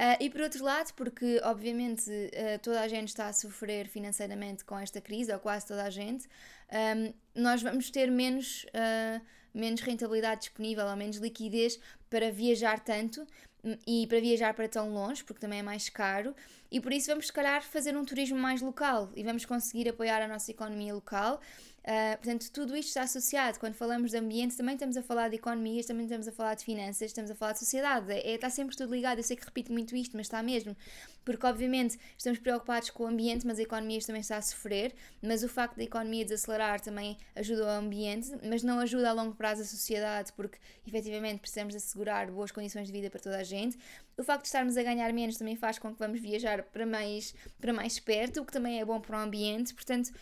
Uh, 0.00 0.14
e 0.20 0.30
por 0.30 0.42
outro 0.42 0.64
lado, 0.64 0.92
porque 0.94 1.40
obviamente 1.42 2.08
uh, 2.08 2.58
toda 2.62 2.80
a 2.80 2.86
gente 2.86 3.08
está 3.08 3.26
a 3.26 3.32
sofrer 3.32 3.88
financeiramente 3.88 4.64
com 4.64 4.78
esta 4.78 5.00
crise, 5.00 5.32
ou 5.32 5.40
quase 5.40 5.66
toda 5.66 5.82
a 5.82 5.90
gente, 5.90 6.28
um, 6.70 7.12
nós 7.34 7.62
vamos 7.62 7.90
ter 7.90 8.08
menos, 8.08 8.64
uh, 8.66 9.20
menos 9.52 9.80
rentabilidade 9.80 10.42
disponível 10.42 10.86
ou 10.86 10.94
menos 10.94 11.16
liquidez 11.16 11.80
para 12.08 12.30
viajar 12.30 12.78
tanto 12.78 13.26
hum, 13.64 13.76
e 13.84 14.06
para 14.06 14.20
viajar 14.20 14.54
para 14.54 14.68
tão 14.68 14.94
longe, 14.94 15.24
porque 15.24 15.40
também 15.40 15.58
é 15.58 15.62
mais 15.64 15.88
caro, 15.88 16.32
e 16.70 16.80
por 16.80 16.92
isso 16.92 17.08
vamos, 17.08 17.26
se 17.26 17.32
calhar, 17.32 17.60
fazer 17.64 17.96
um 17.96 18.04
turismo 18.04 18.38
mais 18.38 18.62
local 18.62 19.10
e 19.16 19.24
vamos 19.24 19.44
conseguir 19.44 19.88
apoiar 19.88 20.22
a 20.22 20.28
nossa 20.28 20.48
economia 20.52 20.94
local 20.94 21.40
Uh, 21.88 22.18
portanto, 22.18 22.50
tudo 22.52 22.76
isto 22.76 22.88
está 22.88 23.02
associado. 23.04 23.58
Quando 23.58 23.72
falamos 23.72 24.10
de 24.10 24.18
ambiente, 24.18 24.54
também 24.54 24.74
estamos 24.74 24.94
a 24.98 25.02
falar 25.02 25.30
de 25.30 25.36
economias, 25.36 25.86
também 25.86 26.04
estamos 26.04 26.28
a 26.28 26.32
falar 26.32 26.54
de 26.54 26.62
finanças, 26.62 27.00
estamos 27.00 27.30
a 27.30 27.34
falar 27.34 27.52
de 27.52 27.60
sociedade. 27.60 28.12
É, 28.12 28.34
está 28.34 28.50
sempre 28.50 28.76
tudo 28.76 28.94
ligado. 28.94 29.20
Eu 29.20 29.24
sei 29.24 29.34
que 29.34 29.44
repito 29.46 29.72
muito 29.72 29.96
isto, 29.96 30.14
mas 30.14 30.26
está 30.26 30.42
mesmo. 30.42 30.76
Porque, 31.24 31.46
obviamente, 31.46 31.98
estamos 32.18 32.38
preocupados 32.40 32.90
com 32.90 33.04
o 33.04 33.06
ambiente, 33.06 33.46
mas 33.46 33.58
a 33.58 33.62
economia 33.62 33.98
também 34.02 34.20
está 34.20 34.36
a 34.36 34.42
sofrer. 34.42 34.94
Mas 35.22 35.42
o 35.42 35.48
facto 35.48 35.76
da 35.76 35.82
economia 35.82 36.24
desacelerar 36.24 36.78
também 36.78 37.16
ajuda 37.34 37.64
o 37.64 37.68
ambiente, 37.70 38.32
mas 38.46 38.62
não 38.62 38.80
ajuda 38.80 39.08
a 39.08 39.12
longo 39.14 39.34
prazo 39.34 39.62
a 39.62 39.64
sociedade, 39.64 40.30
porque 40.34 40.58
efetivamente 40.86 41.40
precisamos 41.40 41.74
assegurar 41.74 42.30
boas 42.30 42.52
condições 42.52 42.88
de 42.88 42.92
vida 42.92 43.08
para 43.08 43.20
toda 43.20 43.38
a 43.38 43.42
gente. 43.42 43.78
O 44.14 44.22
facto 44.22 44.42
de 44.42 44.48
estarmos 44.48 44.76
a 44.76 44.82
ganhar 44.82 45.10
menos 45.14 45.38
também 45.38 45.56
faz 45.56 45.78
com 45.78 45.90
que 45.90 45.98
vamos 45.98 46.20
viajar 46.20 46.64
para 46.64 46.84
mais, 46.84 47.34
para 47.58 47.72
mais 47.72 47.98
perto, 47.98 48.42
o 48.42 48.44
que 48.44 48.52
também 48.52 48.78
é 48.78 48.84
bom 48.84 49.00
para 49.00 49.16
o 49.16 49.22
ambiente. 49.22 49.72
Portanto, 49.72 50.12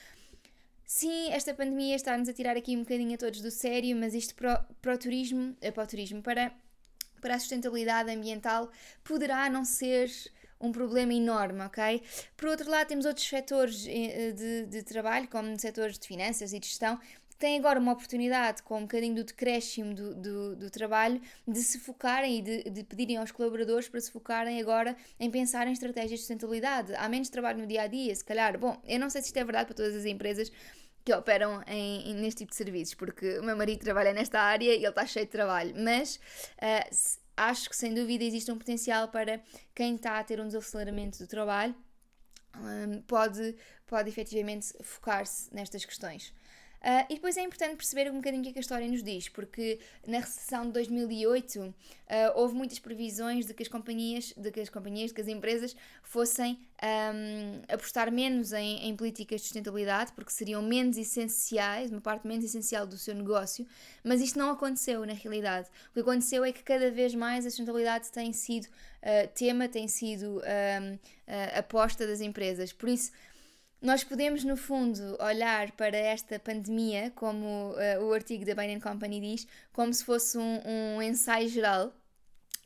Sim, 0.86 1.32
esta 1.32 1.52
pandemia 1.52 1.96
está-nos 1.96 2.28
a 2.28 2.32
tirar 2.32 2.56
aqui 2.56 2.76
um 2.76 2.80
bocadinho 2.80 3.14
a 3.14 3.18
todos 3.18 3.40
do 3.40 3.50
sério, 3.50 3.96
mas 3.96 4.14
isto 4.14 4.36
para, 4.36 4.64
para 4.80 4.94
o 4.94 4.98
turismo, 4.98 5.56
eh, 5.60 5.72
para 5.72 5.82
o 5.82 5.86
turismo, 5.86 6.22
para, 6.22 6.52
para 7.20 7.34
a 7.34 7.38
sustentabilidade 7.40 8.08
ambiental, 8.08 8.70
poderá 9.02 9.50
não 9.50 9.64
ser 9.64 10.08
um 10.60 10.70
problema 10.70 11.12
enorme, 11.12 11.60
ok? 11.62 12.02
Por 12.36 12.48
outro 12.48 12.70
lado, 12.70 12.86
temos 12.86 13.04
outros 13.04 13.26
setores 13.26 13.84
eh, 13.88 14.30
de, 14.30 14.66
de 14.66 14.82
trabalho, 14.84 15.26
como 15.28 15.58
setores 15.58 15.98
de 15.98 16.06
finanças 16.06 16.52
e 16.52 16.60
de 16.60 16.68
gestão, 16.68 17.00
têm 17.38 17.58
agora 17.58 17.78
uma 17.78 17.92
oportunidade, 17.92 18.62
com 18.62 18.78
um 18.78 18.82
bocadinho 18.82 19.14
do 19.14 19.24
decréscimo 19.24 19.94
do, 19.94 20.14
do, 20.14 20.56
do 20.56 20.70
trabalho, 20.70 21.20
de 21.46 21.60
se 21.60 21.78
focarem 21.78 22.38
e 22.38 22.42
de, 22.42 22.70
de, 22.70 22.84
pedirem 22.84 23.16
aos 23.16 23.30
colaboradores 23.30 23.88
para 23.88 24.00
se 24.00 24.10
focarem 24.10 24.60
agora 24.60 24.96
em 25.18 25.30
pensar 25.30 25.66
em 25.66 25.72
estratégias 25.72 26.12
de 26.12 26.18
sustentabilidade. 26.18 26.94
Há 26.94 27.08
menos 27.08 27.28
trabalho 27.28 27.58
no 27.58 27.66
dia 27.66 27.82
a 27.82 27.86
dia, 27.86 28.14
se 28.14 28.24
calhar. 28.24 28.58
Bom, 28.58 28.80
eu 28.86 28.98
não 28.98 29.10
sei 29.10 29.22
se 29.22 29.28
isto 29.28 29.36
é 29.36 29.44
verdade 29.44 29.66
para 29.66 29.74
todas 29.74 29.94
as 29.94 30.04
empresas 30.04 30.50
que 31.04 31.12
operam 31.14 31.62
em, 31.68 32.14
neste 32.14 32.38
tipo 32.38 32.50
de 32.50 32.56
serviços, 32.56 32.94
porque 32.94 33.38
o 33.38 33.44
meu 33.44 33.56
marido 33.56 33.80
trabalha 33.80 34.12
nesta 34.12 34.40
área 34.40 34.72
e 34.72 34.78
ele 34.78 34.88
está 34.88 35.06
cheio 35.06 35.24
de 35.24 35.30
trabalho, 35.30 35.72
mas 35.76 36.16
uh, 36.16 37.18
acho 37.36 37.70
que 37.70 37.76
sem 37.76 37.94
dúvida 37.94 38.24
existe 38.24 38.50
um 38.50 38.58
potencial 38.58 39.06
para 39.08 39.40
quem 39.72 39.94
está 39.94 40.18
a 40.18 40.24
ter 40.24 40.40
um 40.40 40.46
desaceleramento 40.46 41.18
do 41.18 41.26
trabalho 41.28 41.74
um, 42.58 43.00
pode, 43.02 43.54
pode 43.86 44.08
efetivamente 44.08 44.72
focar-se 44.82 45.52
nestas 45.54 45.84
questões. 45.84 46.32
Uh, 46.86 47.04
e 47.10 47.14
depois 47.16 47.36
é 47.36 47.42
importante 47.42 47.74
perceber 47.74 48.08
um 48.12 48.14
bocadinho 48.14 48.42
o 48.42 48.44
que, 48.44 48.50
é 48.50 48.52
que 48.52 48.60
a 48.60 48.60
história 48.60 48.86
nos 48.86 49.02
diz, 49.02 49.28
porque 49.28 49.80
na 50.06 50.20
recessão 50.20 50.64
de 50.66 50.70
2008 50.70 51.60
uh, 51.60 51.74
houve 52.36 52.54
muitas 52.54 52.78
previsões 52.78 53.44
de 53.44 53.52
que 53.52 53.64
as 53.64 53.68
companhias, 53.68 54.32
de 54.36 54.52
que 54.52 54.60
as 54.60 54.68
companhias, 54.68 55.08
de 55.08 55.14
que 55.14 55.20
as 55.20 55.26
empresas 55.26 55.74
fossem 56.04 56.60
um, 56.80 57.60
apostar 57.74 58.12
menos 58.12 58.52
em, 58.52 58.88
em 58.88 58.94
políticas 58.94 59.40
de 59.40 59.48
sustentabilidade, 59.48 60.12
porque 60.12 60.30
seriam 60.30 60.62
menos 60.62 60.96
essenciais, 60.96 61.90
uma 61.90 62.00
parte 62.00 62.24
menos 62.24 62.44
essencial 62.44 62.86
do 62.86 62.96
seu 62.96 63.16
negócio, 63.16 63.66
mas 64.04 64.20
isto 64.20 64.38
não 64.38 64.50
aconteceu 64.50 65.04
na 65.04 65.12
realidade. 65.12 65.68
O 65.90 65.94
que 65.94 66.00
aconteceu 66.00 66.44
é 66.44 66.52
que 66.52 66.62
cada 66.62 66.88
vez 66.88 67.16
mais 67.16 67.44
a 67.44 67.50
sustentabilidade 67.50 68.12
tem 68.12 68.32
sido 68.32 68.66
uh, 68.66 69.28
tema, 69.34 69.68
tem 69.68 69.88
sido 69.88 70.40
um, 70.40 70.98
aposta 71.58 72.06
das 72.06 72.20
empresas. 72.20 72.72
Por 72.72 72.88
isso, 72.88 73.10
nós 73.80 74.02
podemos, 74.02 74.42
no 74.42 74.56
fundo, 74.56 75.16
olhar 75.20 75.70
para 75.72 75.96
esta 75.96 76.38
pandemia, 76.38 77.12
como 77.14 77.72
uh, 77.72 78.04
o 78.04 78.12
artigo 78.12 78.44
da 78.44 78.54
Bain 78.54 78.80
Company 78.80 79.20
diz, 79.20 79.46
como 79.72 79.92
se 79.92 80.04
fosse 80.04 80.38
um, 80.38 80.60
um 80.96 81.02
ensaio 81.02 81.48
geral 81.48 81.92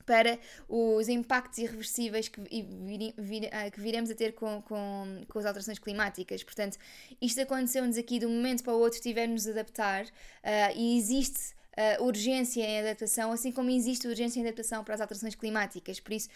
para 0.06 0.38
os 0.68 1.08
impactos 1.08 1.58
irreversíveis 1.58 2.28
que, 2.28 2.40
vir, 2.40 3.14
vir, 3.18 3.44
uh, 3.44 3.70
que 3.70 3.80
viremos 3.80 4.10
a 4.10 4.14
ter 4.14 4.32
com, 4.32 4.62
com, 4.62 5.24
com 5.28 5.38
as 5.38 5.46
alterações 5.46 5.78
climáticas. 5.78 6.42
Portanto, 6.42 6.78
isto 7.20 7.40
aconteceu-nos 7.40 7.98
aqui 7.98 8.18
de 8.18 8.26
um 8.26 8.30
momento 8.30 8.62
para 8.62 8.72
o 8.72 8.78
outro, 8.78 9.00
tivemos 9.00 9.44
de 9.44 9.50
adaptar 9.50 10.04
uh, 10.04 10.08
e 10.74 10.96
existe 10.96 11.54
uh, 11.76 12.04
urgência 12.04 12.62
em 12.62 12.80
adaptação, 12.80 13.32
assim 13.32 13.52
como 13.52 13.70
existe 13.70 14.06
urgência 14.06 14.40
em 14.40 14.42
adaptação 14.42 14.82
para 14.84 14.94
as 14.94 15.00
alterações 15.00 15.34
climáticas. 15.34 16.00
Por 16.00 16.12
isso 16.12 16.28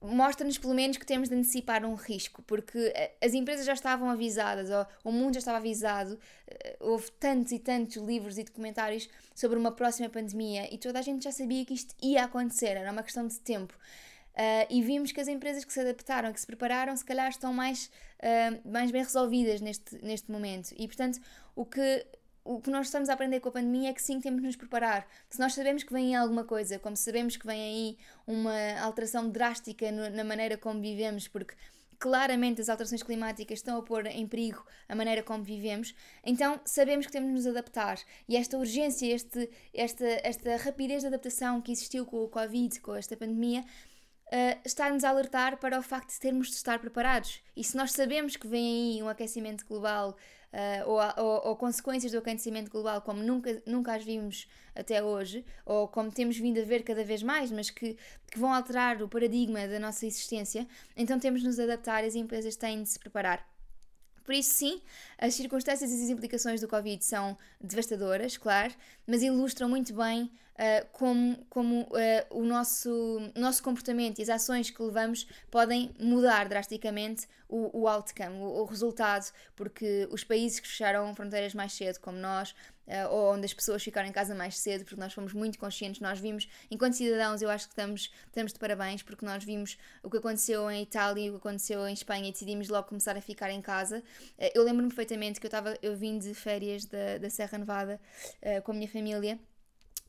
mostra-nos 0.00 0.58
pelo 0.58 0.74
menos 0.74 0.96
que 0.96 1.04
temos 1.04 1.28
de 1.28 1.34
antecipar 1.34 1.84
um 1.84 1.94
risco, 1.94 2.42
porque 2.42 2.78
eh, 2.94 3.12
as 3.22 3.34
empresas 3.34 3.66
já 3.66 3.72
estavam 3.72 4.10
avisadas, 4.10 4.70
ou 4.70 5.10
o 5.10 5.12
mundo 5.12 5.34
já 5.34 5.40
estava 5.40 5.58
avisado, 5.58 6.18
eh, 6.46 6.76
houve 6.80 7.10
tantos 7.12 7.52
e 7.52 7.58
tantos 7.58 7.96
livros 7.96 8.38
e 8.38 8.44
documentários 8.44 9.08
sobre 9.34 9.58
uma 9.58 9.72
próxima 9.72 10.08
pandemia 10.08 10.72
e 10.72 10.78
toda 10.78 10.98
a 10.98 11.02
gente 11.02 11.24
já 11.24 11.32
sabia 11.32 11.64
que 11.64 11.74
isto 11.74 11.94
ia 12.00 12.24
acontecer, 12.24 12.76
era 12.76 12.92
uma 12.92 13.02
questão 13.02 13.26
de 13.26 13.38
tempo. 13.40 13.74
Uh, 14.38 14.70
e 14.70 14.80
vimos 14.82 15.10
que 15.10 15.20
as 15.20 15.26
empresas 15.26 15.64
que 15.64 15.72
se 15.72 15.80
adaptaram, 15.80 16.32
que 16.32 16.38
se 16.38 16.46
prepararam, 16.46 16.96
se 16.96 17.04
calhar 17.04 17.28
estão 17.28 17.52
mais, 17.52 17.90
uh, 18.20 18.70
mais 18.70 18.92
bem 18.92 19.02
resolvidas 19.02 19.60
neste, 19.60 19.96
neste 20.00 20.30
momento. 20.30 20.72
E 20.76 20.86
portanto, 20.86 21.18
o 21.56 21.64
que 21.64 22.06
o 22.48 22.62
que 22.62 22.70
nós 22.70 22.86
estamos 22.86 23.10
a 23.10 23.12
aprender 23.12 23.40
com 23.40 23.50
a 23.50 23.52
pandemia 23.52 23.90
é 23.90 23.92
que 23.92 24.00
sim, 24.00 24.20
temos 24.20 24.40
de 24.40 24.46
nos 24.46 24.56
preparar. 24.56 25.06
Se 25.28 25.38
nós 25.38 25.52
sabemos 25.52 25.82
que 25.82 25.92
vem 25.92 26.06
aí 26.06 26.14
alguma 26.14 26.44
coisa, 26.44 26.78
como 26.78 26.96
sabemos 26.96 27.36
que 27.36 27.46
vem 27.46 27.60
aí 27.60 27.98
uma 28.26 28.80
alteração 28.80 29.28
drástica 29.28 29.92
no, 29.92 30.08
na 30.08 30.24
maneira 30.24 30.56
como 30.56 30.80
vivemos, 30.80 31.28
porque 31.28 31.54
claramente 31.98 32.62
as 32.62 32.70
alterações 32.70 33.02
climáticas 33.02 33.58
estão 33.58 33.76
a 33.76 33.82
pôr 33.82 34.06
em 34.06 34.26
perigo 34.26 34.64
a 34.88 34.94
maneira 34.94 35.22
como 35.22 35.44
vivemos, 35.44 35.94
então 36.24 36.58
sabemos 36.64 37.04
que 37.04 37.12
temos 37.12 37.28
de 37.28 37.34
nos 37.34 37.46
adaptar. 37.46 37.98
E 38.26 38.34
esta 38.34 38.56
urgência, 38.56 39.12
este, 39.14 39.50
esta, 39.74 40.06
esta 40.06 40.56
rapidez 40.56 41.02
de 41.02 41.08
adaptação 41.08 41.60
que 41.60 41.70
existiu 41.70 42.06
com 42.06 42.24
o 42.24 42.28
Covid, 42.28 42.80
com 42.80 42.94
esta 42.94 43.14
pandemia, 43.14 43.60
uh, 43.60 44.58
está-nos 44.64 45.04
a 45.04 45.10
alertar 45.10 45.58
para 45.58 45.78
o 45.78 45.82
facto 45.82 46.14
de 46.14 46.18
termos 46.18 46.48
de 46.48 46.54
estar 46.54 46.78
preparados. 46.78 47.42
E 47.54 47.62
se 47.62 47.76
nós 47.76 47.92
sabemos 47.92 48.36
que 48.36 48.48
vem 48.48 48.94
aí 48.94 49.02
um 49.02 49.08
aquecimento 49.08 49.66
global 49.66 50.16
uh, 50.52 50.88
ou, 50.88 51.24
ou, 51.24 51.48
ou, 51.48 51.56
consequências 51.56 52.12
do 52.12 52.18
aquecimento 52.18 52.70
global 52.70 53.00
como 53.02 53.22
nunca, 53.22 53.62
nunca 53.66 53.94
as 53.94 54.04
vimos 54.04 54.48
até 54.74 55.02
hoje, 55.02 55.44
ou 55.64 55.88
como 55.88 56.10
temos 56.10 56.36
vindo 56.38 56.60
a 56.60 56.64
ver 56.64 56.82
cada 56.82 57.04
vez 57.04 57.22
mais, 57.22 57.50
mas 57.50 57.70
que, 57.70 57.96
que 58.30 58.38
vão 58.38 58.52
alterar 58.52 59.02
o 59.02 59.08
paradigma 59.08 59.66
da 59.66 59.78
nossa 59.78 60.06
existência, 60.06 60.66
então 60.96 61.18
temos 61.18 61.40
de 61.40 61.46
nos 61.46 61.58
adaptar 61.58 62.04
e 62.04 62.06
as 62.06 62.14
empresas 62.14 62.56
têm 62.56 62.82
de 62.82 62.88
se 62.88 62.98
preparar. 62.98 63.46
Por 64.28 64.34
isso, 64.34 64.50
sim, 64.50 64.82
as 65.18 65.34
circunstâncias 65.34 65.90
e 65.90 66.04
as 66.04 66.10
implicações 66.10 66.60
do 66.60 66.68
Covid 66.68 67.04
são 67.04 67.36
devastadoras, 67.60 68.36
claro, 68.36 68.72
mas 69.06 69.22
ilustram 69.22 69.68
muito 69.68 69.92
bem 69.92 70.30
uh, 70.58 70.86
como, 70.92 71.36
como 71.48 71.82
uh, 71.82 71.88
o 72.30 72.44
nosso, 72.44 73.20
nosso 73.34 73.62
comportamento 73.62 74.18
e 74.18 74.22
as 74.22 74.28
ações 74.28 74.70
que 74.70 74.82
levamos 74.82 75.26
podem 75.50 75.94
mudar 75.98 76.48
drasticamente 76.48 77.26
o, 77.48 77.82
o 77.82 77.88
outcome, 77.88 78.36
o, 78.36 78.62
o 78.62 78.64
resultado, 78.64 79.32
porque 79.56 80.06
os 80.10 80.22
países 80.22 80.60
que 80.60 80.68
fecharam 80.68 81.14
fronteiras 81.14 81.54
mais 81.54 81.72
cedo, 81.72 81.98
como 81.98 82.18
nós, 82.18 82.50
uh, 82.86 83.08
ou 83.10 83.34
onde 83.34 83.46
as 83.46 83.54
pessoas 83.54 83.82
ficaram 83.82 84.08
em 84.08 84.12
casa 84.12 84.34
mais 84.34 84.58
cedo, 84.58 84.84
porque 84.84 85.00
nós 85.00 85.12
fomos 85.12 85.32
muito 85.32 85.58
conscientes, 85.58 86.00
nós 86.00 86.18
vimos, 86.18 86.48
enquanto 86.70 86.94
cidadãos, 86.94 87.40
eu 87.40 87.48
acho 87.48 87.66
que 87.66 87.72
estamos, 87.72 88.12
estamos 88.26 88.52
de 88.52 88.58
parabéns, 88.58 89.02
porque 89.02 89.24
nós 89.24 89.42
vimos 89.44 89.78
o 90.02 90.10
que 90.10 90.18
aconteceu 90.18 90.70
em 90.70 90.82
Itália 90.82 91.30
o 91.30 91.32
que 91.32 91.48
aconteceu 91.48 91.86
em 91.88 91.94
Espanha 91.94 92.28
e 92.28 92.32
decidimos 92.32 92.68
logo 92.68 92.88
começar 92.88 93.16
a 93.16 93.20
ficar 93.20 93.50
em 93.50 93.62
casa. 93.62 94.02
Eu 94.54 94.62
lembro-me 94.62 94.92
perfeitamente 95.08 95.40
que 95.40 95.46
eu, 95.46 95.48
estava, 95.48 95.78
eu 95.82 95.96
vim 95.96 96.18
de 96.18 96.34
férias 96.34 96.84
da, 96.84 97.18
da 97.18 97.30
Serra 97.30 97.56
Nevada 97.56 97.98
uh, 98.42 98.62
com 98.62 98.72
a 98.72 98.74
minha 98.74 98.88
família 98.88 99.38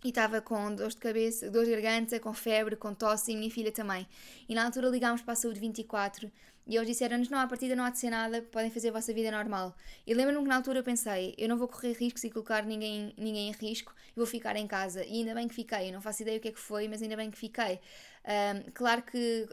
e 0.04 0.10
estava 0.10 0.42
com 0.42 0.76
dor 0.76 0.90
de 0.90 0.98
cabeça, 0.98 1.50
dor 1.50 1.66
de 1.66 1.72
garganta, 1.72 2.20
com 2.20 2.34
febre, 2.34 2.76
com 2.76 2.94
tosse 2.94 3.32
e 3.32 3.36
minha 3.36 3.50
filha 3.50 3.72
também. 3.72 4.06
E 4.48 4.54
na 4.54 4.66
altura 4.66 4.90
ligámos 4.90 5.22
para 5.22 5.34
a 5.34 5.36
saúde 5.36 5.60
24 5.60 6.30
e 6.68 6.76
eles 6.76 6.88
disseram-nos: 6.88 7.30
não, 7.30 7.40
a 7.40 7.48
partida 7.48 7.76
não 7.76 7.84
há 7.84 7.90
de 7.90 8.00
ser 8.00 8.10
nada, 8.10 8.42
podem 8.42 8.70
fazer 8.70 8.90
a 8.90 8.92
vossa 8.92 9.14
vida 9.14 9.32
normal. 9.32 9.76
E 10.06 10.14
lembro-me 10.14 10.44
que 10.44 10.50
na 10.50 10.56
altura 10.56 10.80
eu 10.80 10.84
pensei: 10.84 11.34
eu 11.38 11.48
não 11.48 11.58
vou 11.58 11.68
correr 11.68 11.94
riscos 11.94 12.24
e 12.24 12.30
colocar 12.30 12.64
ninguém, 12.64 13.14
ninguém 13.18 13.50
em 13.50 13.52
risco, 13.54 13.94
vou 14.16 14.26
ficar 14.26 14.56
em 14.56 14.68
casa. 14.68 15.04
E 15.06 15.20
ainda 15.20 15.34
bem 15.34 15.48
que 15.48 15.56
fiquei, 15.56 15.90
eu 15.90 15.94
não 15.94 16.02
faço 16.02 16.22
ideia 16.22 16.38
o 16.38 16.42
que 16.42 16.50
é 16.50 16.52
que 16.52 16.60
foi, 16.60 16.88
mas 16.88 17.02
ainda 17.02 17.16
bem 17.16 17.32
que 17.32 17.38
fiquei. 17.38 17.80
Um, 18.26 18.72
claro 18.74 19.02
que 19.02 19.48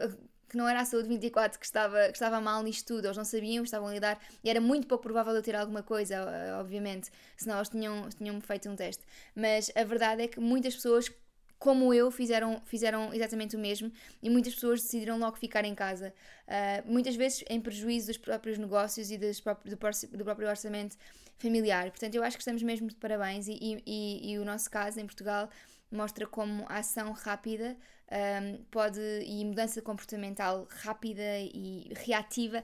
que 0.49 0.57
não 0.57 0.67
era 0.67 0.81
a 0.81 0.85
saúde 0.85 1.07
24 1.09 1.59
que 1.59 1.65
estava, 1.65 2.07
que 2.07 2.13
estava 2.13 2.39
mal 2.39 2.63
nisto 2.63 2.87
tudo, 2.87 3.05
eles 3.05 3.17
não 3.17 3.25
sabiam, 3.25 3.63
estavam 3.63 3.87
a 3.87 3.93
lidar, 3.93 4.19
e 4.43 4.49
era 4.49 4.61
muito 4.61 4.87
pouco 4.87 5.03
provável 5.03 5.33
eu 5.33 5.41
ter 5.41 5.55
alguma 5.55 5.83
coisa, 5.83 6.15
obviamente, 6.59 7.11
senão 7.35 7.57
eles 7.57 7.69
tinham, 7.69 8.09
tinham 8.09 8.39
feito 8.41 8.69
um 8.69 8.75
teste. 8.75 9.03
Mas 9.35 9.71
a 9.75 9.83
verdade 9.83 10.23
é 10.23 10.27
que 10.27 10.39
muitas 10.39 10.75
pessoas 10.75 11.11
como 11.59 11.93
eu, 11.93 12.11
fizeram, 12.11 12.61
fizeram 12.65 13.13
exatamente 13.13 13.55
o 13.55 13.59
mesmo 13.59 13.91
e 14.21 14.29
muitas 14.29 14.53
pessoas 14.53 14.81
decidiram 14.81 15.17
logo 15.17 15.37
ficar 15.37 15.65
em 15.65 15.73
casa. 15.73 16.13
Uh, 16.47 16.91
muitas 16.91 17.15
vezes 17.15 17.43
em 17.49 17.59
prejuízo 17.59 18.07
dos 18.07 18.17
próprios 18.17 18.57
negócios 18.57 19.09
e 19.09 19.17
dos 19.17 19.39
próprios, 19.39 19.73
do, 20.11 20.23
próprio 20.23 20.47
orçamento 20.47 20.95
familiar. 21.37 21.89
Portanto, 21.89 22.15
eu 22.15 22.23
acho 22.23 22.37
que 22.37 22.41
estamos 22.41 22.61
mesmo 22.61 22.87
de 22.87 22.95
parabéns 22.95 23.47
e, 23.47 23.57
e, 23.85 24.31
e 24.31 24.39
o 24.39 24.45
nosso 24.45 24.69
caso 24.69 24.99
em 24.99 25.05
Portugal 25.05 25.49
mostra 25.91 26.27
como 26.27 26.65
a 26.67 26.77
ação 26.77 27.11
rápida 27.11 27.75
um, 28.11 28.63
pode 28.71 28.99
e 29.25 29.43
mudança 29.43 29.81
comportamental 29.81 30.67
rápida 30.69 31.39
e 31.39 31.91
reativa 31.95 32.63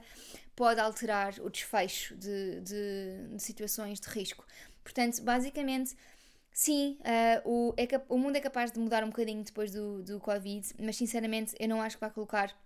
pode 0.56 0.80
alterar 0.80 1.34
o 1.40 1.50
desfecho 1.50 2.16
de, 2.16 2.60
de, 2.60 3.28
de 3.36 3.42
situações 3.42 4.00
de 4.00 4.08
risco. 4.08 4.46
Portanto, 4.82 5.22
basicamente 5.22 5.96
Sim, 6.56 6.96
uh, 7.00 7.50
o, 7.50 7.74
é, 7.76 7.84
o 8.08 8.16
mundo 8.16 8.36
é 8.36 8.40
capaz 8.40 8.70
de 8.70 8.78
mudar 8.78 9.02
um 9.02 9.08
bocadinho 9.08 9.42
depois 9.42 9.72
do, 9.72 10.04
do 10.04 10.20
Covid, 10.20 10.64
mas 10.78 10.94
sinceramente 10.94 11.52
eu 11.58 11.68
não 11.68 11.82
acho 11.82 11.96
que 11.96 12.00
vai 12.00 12.10
colocar 12.10 12.56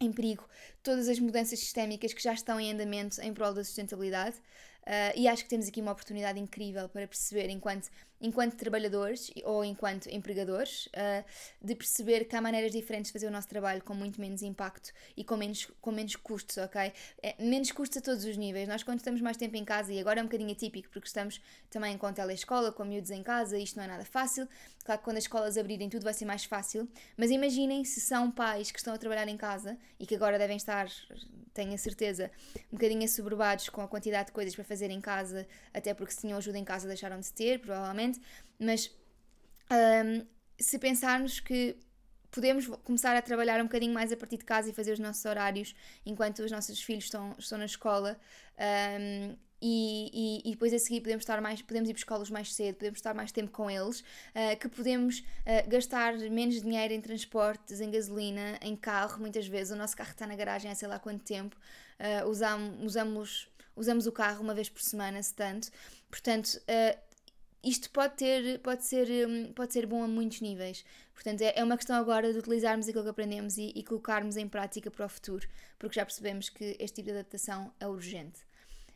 em 0.00 0.12
perigo 0.12 0.48
todas 0.84 1.08
as 1.08 1.18
mudanças 1.18 1.58
sistémicas 1.58 2.12
que 2.12 2.22
já 2.22 2.32
estão 2.32 2.60
em 2.60 2.70
andamento 2.70 3.20
em 3.20 3.34
prol 3.34 3.52
da 3.52 3.64
sustentabilidade. 3.64 4.36
Uh, 4.84 5.16
e 5.16 5.26
acho 5.26 5.42
que 5.42 5.48
temos 5.48 5.66
aqui 5.66 5.80
uma 5.80 5.92
oportunidade 5.92 6.38
incrível 6.38 6.88
para 6.90 7.08
perceber, 7.08 7.48
enquanto, 7.48 7.88
enquanto 8.20 8.54
trabalhadores 8.54 9.30
ou 9.42 9.64
enquanto 9.64 10.08
empregadores, 10.10 10.86
uh, 10.88 11.24
de 11.62 11.74
perceber 11.74 12.26
que 12.26 12.36
há 12.36 12.40
maneiras 12.40 12.70
diferentes 12.70 13.08
de 13.08 13.14
fazer 13.14 13.26
o 13.26 13.30
nosso 13.30 13.48
trabalho 13.48 13.82
com 13.82 13.94
muito 13.94 14.20
menos 14.20 14.42
impacto 14.42 14.92
e 15.16 15.24
com 15.24 15.38
menos, 15.38 15.70
com 15.80 15.90
menos 15.90 16.16
custos, 16.16 16.58
ok? 16.58 16.92
É, 17.22 17.34
menos 17.42 17.72
custos 17.72 17.96
a 17.96 18.00
todos 18.02 18.26
os 18.26 18.36
níveis. 18.36 18.68
Nós, 18.68 18.82
quando 18.82 18.98
estamos 18.98 19.22
mais 19.22 19.38
tempo 19.38 19.56
em 19.56 19.64
casa, 19.64 19.90
e 19.90 19.98
agora 19.98 20.20
é 20.20 20.22
um 20.22 20.26
bocadinho 20.26 20.52
atípico 20.52 20.90
porque 20.90 21.06
estamos 21.06 21.40
também 21.70 21.96
com 21.96 22.12
telescola, 22.12 22.70
com 22.70 22.84
miúdos 22.84 23.10
em 23.10 23.22
casa, 23.22 23.58
isto 23.58 23.76
não 23.76 23.84
é 23.84 23.86
nada 23.86 24.04
fácil. 24.04 24.46
Claro 24.84 24.98
que 24.98 25.04
quando 25.04 25.16
as 25.16 25.24
escolas 25.24 25.56
abrirem, 25.56 25.88
tudo 25.88 26.04
vai 26.04 26.12
ser 26.12 26.26
mais 26.26 26.44
fácil, 26.44 26.86
mas 27.16 27.30
imaginem 27.30 27.84
se 27.84 28.02
são 28.02 28.30
pais 28.30 28.70
que 28.70 28.78
estão 28.78 28.92
a 28.92 28.98
trabalhar 28.98 29.28
em 29.28 29.36
casa 29.36 29.78
e 29.98 30.04
que 30.04 30.14
agora 30.14 30.38
devem 30.38 30.58
estar 30.58 30.86
tenho 31.54 31.72
a 31.72 31.78
certeza, 31.78 32.30
um 32.72 32.76
bocadinho 32.76 33.04
assoberbados 33.04 33.68
com 33.68 33.80
a 33.80 33.88
quantidade 33.88 34.26
de 34.26 34.32
coisas 34.32 34.54
para 34.54 34.64
fazer 34.64 34.90
em 34.90 35.00
casa, 35.00 35.46
até 35.72 35.94
porque 35.94 36.12
se 36.12 36.20
tinham 36.20 36.36
ajuda 36.36 36.58
em 36.58 36.64
casa 36.64 36.86
deixaram 36.86 37.18
de 37.20 37.32
ter, 37.32 37.60
provavelmente, 37.60 38.20
mas 38.58 38.90
um, 39.70 40.26
se 40.58 40.78
pensarmos 40.78 41.40
que 41.40 41.76
podemos 42.30 42.66
começar 42.82 43.16
a 43.16 43.22
trabalhar 43.22 43.60
um 43.60 43.64
bocadinho 43.64 43.94
mais 43.94 44.12
a 44.12 44.16
partir 44.16 44.38
de 44.38 44.44
casa 44.44 44.68
e 44.68 44.72
fazer 44.72 44.92
os 44.92 44.98
nossos 44.98 45.24
horários 45.24 45.74
enquanto 46.04 46.40
os 46.40 46.50
nossos 46.50 46.82
filhos 46.82 47.04
estão, 47.04 47.34
estão 47.38 47.56
na 47.56 47.64
escola 47.64 48.18
um, 49.00 49.36
e, 49.66 50.42
e, 50.44 50.48
e, 50.50 50.50
depois 50.50 50.74
a 50.74 50.78
seguir 50.78 51.00
podemos 51.00 51.22
estar 51.22 51.40
mais 51.40 51.62
podemos 51.62 51.88
ir 51.88 51.94
buscá-los 51.94 52.28
mais 52.28 52.52
cedo, 52.52 52.74
podemos 52.74 52.98
estar 52.98 53.14
mais 53.14 53.32
tempo 53.32 53.50
com 53.50 53.70
eles, 53.70 54.00
uh, 54.00 54.58
que 54.60 54.68
podemos 54.68 55.20
uh, 55.20 55.70
gastar 55.70 56.14
menos 56.18 56.60
dinheiro 56.60 56.92
em 56.92 57.00
transportes, 57.00 57.80
em 57.80 57.90
gasolina, 57.90 58.58
em 58.60 58.76
carro, 58.76 59.18
muitas 59.18 59.46
vezes. 59.46 59.72
O 59.72 59.76
nosso 59.76 59.96
carro 59.96 60.10
está 60.10 60.26
na 60.26 60.36
garagem 60.36 60.70
há 60.70 60.74
sei 60.74 60.86
lá 60.86 60.98
quanto 60.98 61.24
tempo, 61.24 61.56
uh, 61.98 62.28
usamos, 62.28 62.84
usamos, 62.84 63.48
usamos 63.74 64.06
o 64.06 64.12
carro 64.12 64.42
uma 64.42 64.52
vez 64.52 64.68
por 64.68 64.82
semana, 64.82 65.22
se 65.22 65.32
tanto, 65.32 65.70
portanto 66.10 66.60
isto 67.62 67.88
pode 67.88 68.16
ter 68.16 68.58
pode 68.60 68.84
ser 68.84 69.08
hum, 69.26 69.50
pode 69.54 69.72
ser 69.72 69.86
bom 69.86 70.02
a 70.02 70.06
muitos 70.06 70.42
níveis. 70.42 70.84
Portanto 71.14 71.40
é, 71.40 71.54
é 71.56 71.64
uma 71.64 71.78
questão 71.78 71.96
agora 71.96 72.30
de 72.30 72.38
utilizarmos 72.38 72.86
aquilo 72.86 73.04
que 73.04 73.10
aprendemos 73.10 73.56
e, 73.56 73.72
e 73.74 73.82
colocarmos 73.82 74.36
em 74.36 74.46
prática 74.46 74.90
para 74.90 75.06
o 75.06 75.08
futuro 75.08 75.48
porque 75.78 75.94
já 75.98 76.04
percebemos 76.04 76.50
que 76.50 76.76
este 76.78 76.96
tipo 76.96 77.06
de 77.06 77.12
adaptação 77.12 77.72
é 77.80 77.86
urgente 77.88 78.40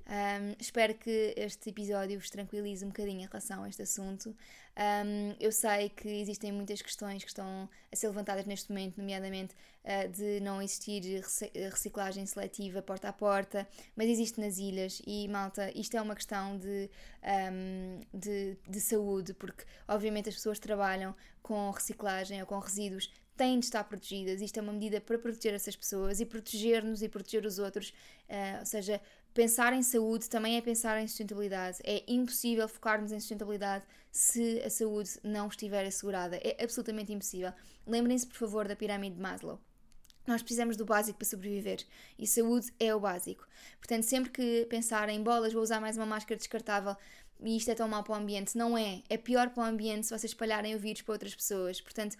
Um, 0.08 0.54
espero 0.58 0.94
que 0.94 1.34
este 1.36 1.68
episódio 1.68 2.18
vos 2.18 2.30
tranquilize 2.30 2.82
um 2.82 2.88
bocadinho 2.88 3.20
em 3.20 3.26
relação 3.26 3.62
a 3.62 3.68
este 3.68 3.82
assunto. 3.82 4.34
Um, 4.74 5.36
eu 5.38 5.52
sei 5.52 5.90
que 5.90 6.08
existem 6.08 6.50
muitas 6.50 6.80
questões 6.80 7.22
que 7.22 7.28
estão 7.28 7.68
a 7.92 7.96
ser 7.96 8.08
levantadas 8.08 8.46
neste 8.46 8.70
momento, 8.70 8.96
nomeadamente 8.96 9.54
uh, 9.84 10.08
de 10.08 10.40
não 10.40 10.62
existir 10.62 11.22
reciclagem 11.54 12.24
seletiva 12.24 12.80
porta 12.80 13.10
a 13.10 13.12
porta, 13.12 13.68
mas 13.94 14.08
existe 14.08 14.40
nas 14.40 14.56
ilhas 14.56 15.02
e, 15.06 15.28
malta, 15.28 15.70
isto 15.78 15.94
é 15.94 16.00
uma 16.00 16.14
questão 16.14 16.56
de, 16.56 16.88
um, 17.52 18.00
de, 18.18 18.56
de 18.66 18.80
saúde, 18.80 19.34
porque 19.34 19.64
obviamente 19.86 20.30
as 20.30 20.36
pessoas 20.36 20.58
trabalham 20.58 21.14
com 21.42 21.70
reciclagem 21.70 22.40
ou 22.40 22.46
com 22.46 22.58
resíduos 22.58 23.10
têm 23.38 23.60
de 23.60 23.66
estar 23.66 23.84
protegidas. 23.84 24.42
Isto 24.42 24.58
é 24.58 24.62
uma 24.62 24.72
medida 24.72 25.00
para 25.00 25.16
proteger 25.16 25.54
essas 25.54 25.76
pessoas 25.76 26.20
e 26.20 26.26
proteger-nos 26.26 27.02
e 27.02 27.08
proteger 27.08 27.46
os 27.46 27.58
outros. 27.58 27.90
Uh, 28.28 28.58
ou 28.58 28.66
seja, 28.66 29.00
pensar 29.38 29.72
em 29.72 29.84
saúde 29.84 30.28
também 30.28 30.56
é 30.56 30.60
pensar 30.60 31.00
em 31.00 31.06
sustentabilidade. 31.06 31.78
É 31.84 32.02
impossível 32.08 32.66
focarmos 32.66 33.12
em 33.12 33.20
sustentabilidade 33.20 33.84
se 34.10 34.60
a 34.62 34.68
saúde 34.68 35.10
não 35.22 35.46
estiver 35.46 35.86
assegurada. 35.86 36.40
É 36.42 36.56
absolutamente 36.60 37.12
impossível. 37.12 37.52
Lembrem-se, 37.86 38.26
por 38.26 38.34
favor, 38.34 38.66
da 38.66 38.74
pirâmide 38.74 39.14
de 39.14 39.22
Maslow. 39.22 39.60
Nós 40.26 40.42
precisamos 40.42 40.76
do 40.76 40.84
básico 40.84 41.18
para 41.18 41.28
sobreviver 41.28 41.86
e 42.18 42.26
saúde 42.26 42.72
é 42.80 42.92
o 42.92 42.98
básico. 42.98 43.46
Portanto, 43.78 44.02
sempre 44.02 44.30
que 44.30 44.66
pensar 44.68 45.08
em 45.08 45.22
bolas, 45.22 45.52
vou 45.52 45.62
usar 45.62 45.80
mais 45.80 45.96
uma 45.96 46.04
máscara 46.04 46.36
descartável 46.36 46.96
e 47.40 47.56
isto 47.56 47.70
é 47.70 47.76
tão 47.76 47.86
mau 47.86 48.02
para 48.02 48.14
o 48.14 48.16
ambiente, 48.16 48.58
não 48.58 48.76
é. 48.76 49.04
É 49.08 49.16
pior 49.16 49.50
para 49.50 49.62
o 49.62 49.66
ambiente 49.66 50.08
se 50.08 50.10
vocês 50.10 50.32
espalharem 50.32 50.74
o 50.74 50.80
vírus 50.80 51.02
para 51.02 51.12
outras 51.12 51.36
pessoas. 51.36 51.80
Portanto, 51.80 52.16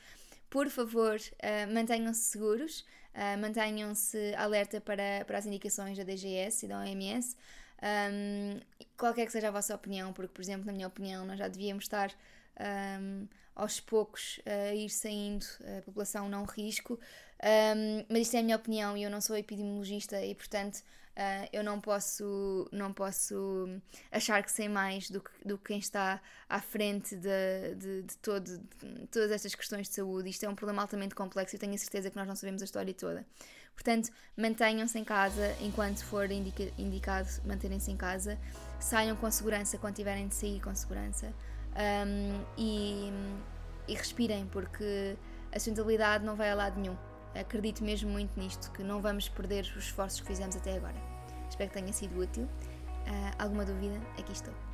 por 0.49 0.71
favor, 0.71 1.17
uh, 1.17 1.75
mantenham-se 1.75 2.21
seguros, 2.21 2.87
uh, 3.15 3.39
mantenham-se 3.39 4.35
alerta 4.37 4.81
para, 4.81 5.25
para 5.27 5.39
as 5.39 5.47
indicações 5.47 5.97
da 5.97 6.05
DGS 6.05 6.67
e 6.67 6.69
da 6.69 6.81
OMS. 6.81 7.37
Um, 7.81 8.61
qualquer 8.97 9.25
que 9.27 9.33
seja 9.33 9.49
a 9.49 9.51
vossa 9.51 9.75
opinião, 9.75 10.13
porque, 10.13 10.33
por 10.33 10.43
exemplo, 10.43 10.67
na 10.67 10.73
minha 10.73 10.89
opinião, 10.89 11.25
nós 11.25 11.39
já 11.39 11.49
devíamos 11.49 11.85
estar 11.85 12.11
um, 13.01 13.27
aos 13.59 13.81
poucos 13.81 14.41
a 14.47 14.73
ir 14.75 14.89
saindo 14.89 15.45
a 15.79 15.83
população 15.83 16.29
não 16.29 16.45
risco, 16.45 16.99
um, 17.43 18.05
mas 18.09 18.23
isto 18.23 18.37
é 18.37 18.41
a 18.41 18.43
minha 18.43 18.57
opinião 18.57 18.97
e 18.97 19.03
eu 19.03 19.11
não 19.11 19.21
sou 19.21 19.37
epidemiologista 19.37 20.25
e, 20.25 20.35
portanto, 20.35 20.83
Uh, 21.19 21.51
eu 21.53 21.65
não 21.65 21.81
posso, 21.81 22.69
não 22.71 22.93
posso 22.93 23.69
achar 24.13 24.41
que 24.41 24.53
sei 24.53 24.69
mais 24.69 25.11
do 25.11 25.21
que, 25.21 25.31
do 25.45 25.59
que 25.59 25.65
quem 25.65 25.79
está 25.81 26.23
à 26.49 26.61
frente 26.61 27.17
de, 27.17 27.75
de, 27.75 28.03
de, 28.03 28.17
todo, 28.19 28.45
de 28.47 29.07
todas 29.09 29.33
estas 29.33 29.53
questões 29.53 29.89
de 29.89 29.97
saúde. 29.97 30.29
Isto 30.29 30.47
é 30.47 30.49
um 30.49 30.55
problema 30.55 30.81
altamente 30.83 31.17
complexo 31.17 31.57
e 31.57 31.59
tenho 31.59 31.75
a 31.75 31.77
certeza 31.77 32.09
que 32.09 32.15
nós 32.17 32.29
não 32.29 32.37
sabemos 32.37 32.63
a 32.63 32.65
história 32.65 32.95
toda. 32.95 33.27
Portanto, 33.75 34.11
mantenham-se 34.37 34.97
em 34.97 35.03
casa 35.03 35.57
enquanto 35.61 36.05
for 36.05 36.31
indica, 36.31 36.73
indicado 36.79 37.29
manterem-se 37.45 37.91
em 37.91 37.97
casa, 37.97 38.39
saiam 38.79 39.17
com 39.17 39.29
segurança 39.29 39.77
quando 39.77 39.97
tiverem 39.97 40.29
de 40.29 40.37
sair 40.37 40.61
com 40.61 40.73
segurança 40.73 41.35
um, 41.79 42.45
e, 42.57 43.13
e 43.87 43.95
respirem, 43.95 44.47
porque 44.47 45.17
a 45.53 45.59
sustentabilidade 45.59 46.25
não 46.25 46.37
vai 46.37 46.51
a 46.51 46.55
lado 46.55 46.81
nenhum 46.81 46.97
acredito 47.35 47.85
mesmo 47.85 48.11
muito 48.11 48.39
nisto, 48.39 48.71
que 48.73 48.83
não 48.83 49.01
vamos 49.01 49.29
perder 49.29 49.63
os 49.65 49.85
esforços 49.85 50.21
que 50.21 50.27
fizemos 50.27 50.57
até 50.57 50.77
agora. 50.77 50.97
Espero 51.49 51.71
que 51.71 51.81
tenha 51.81 51.93
sido 51.93 52.19
útil. 52.21 52.45
Uh, 52.45 53.35
alguma 53.39 53.65
dúvida? 53.65 53.99
Aqui 54.19 54.33
estou. 54.33 54.68